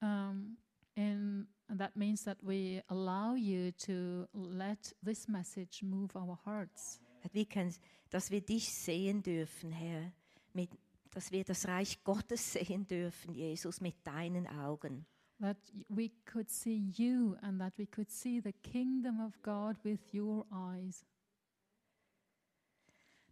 [0.00, 0.56] Um,
[0.96, 6.98] and, that means that we allow you to let this message move our hearts.
[7.22, 7.74] That we can,
[8.10, 10.12] dass wir dich sehen dürfen, Herr,
[10.54, 10.70] mit,
[11.10, 15.04] dass wir das Reich Gottes sehen dürfen, Jesus, mit deinen Augen.
[15.40, 20.00] That we could see you and that we could see the kingdom of God with
[20.14, 21.04] your eyes.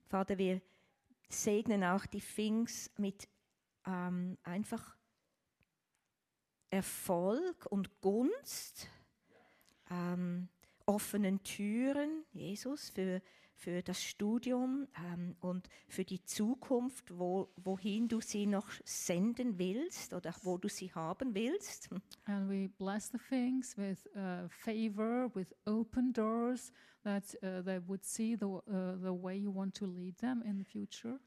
[0.09, 0.61] Vater, wir
[1.29, 3.29] segnen auch die Things mit
[3.87, 4.97] ähm, einfach
[6.71, 8.89] Erfolg und Gunst,
[9.91, 10.49] ähm,
[10.85, 13.21] offenen Türen, Jesus, für,
[13.57, 20.13] für das Studium ähm, und für die Zukunft, wo, wohin du sie noch senden willst
[20.13, 21.89] oder wo du sie haben willst.
[22.27, 26.71] And we bless the things with uh, favor, with open doors,
[27.03, 30.59] that uh, they would see the, uh, the way you want to lead them in
[30.59, 31.19] the future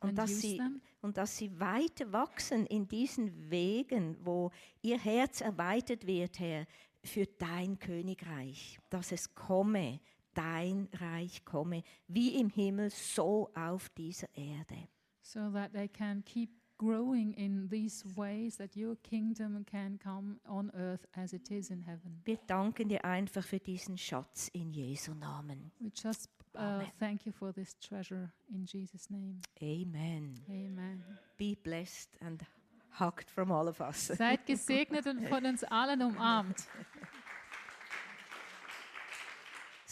[0.00, 0.60] Und and dass, sie,
[1.00, 4.50] und dass sie weiter wachsen in diesen Wegen, wo
[4.82, 6.66] ihr Herz erweitert wird, Herr,
[7.02, 10.00] für dein Königreich, dass es komme,
[10.36, 14.88] dein Reich komme, wie im Himmel, so auf dieser Erde.
[15.22, 20.70] so that they can keep growing in these ways that your kingdom can come on
[20.76, 22.20] earth as it is in heaven.
[22.24, 25.72] Wir danken dir einfach für diesen Schatz in Jesu Namen.
[25.80, 29.40] We just uh, thank you for this treasure in Jesus' name.
[29.62, 30.38] Amen.
[30.48, 31.02] Amen.
[31.36, 32.44] Be blessed and
[32.98, 34.08] hugged from all of us.
[34.08, 36.66] Seid gesegnet und von uns allen umarmt.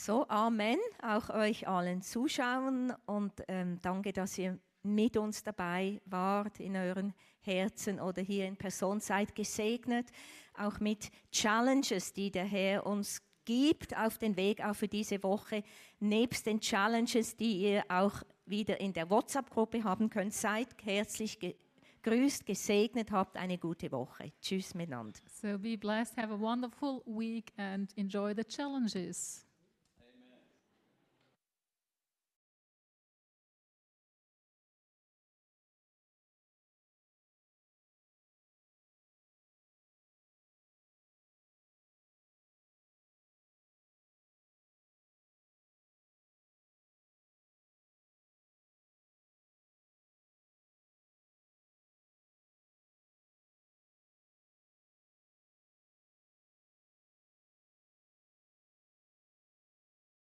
[0.06, 0.76] So, Amen.
[1.00, 7.14] Auch euch allen Zuschauern und ähm, danke, dass ihr mit uns dabei wart in euren
[7.40, 9.00] Herzen oder hier in Person.
[9.00, 10.08] Seid gesegnet,
[10.58, 15.64] auch mit Challenges, die der Herr uns gibt auf den Weg auch für diese Woche.
[16.00, 20.34] Nebst den Challenges, die ihr auch wieder in der WhatsApp-Gruppe haben könnt.
[20.34, 24.32] Seid herzlich gegrüßt, gesegnet, habt eine gute Woche.
[24.42, 25.18] Tschüss miteinander.
[25.40, 29.43] So be blessed, have a wonderful week, and enjoy the challenges.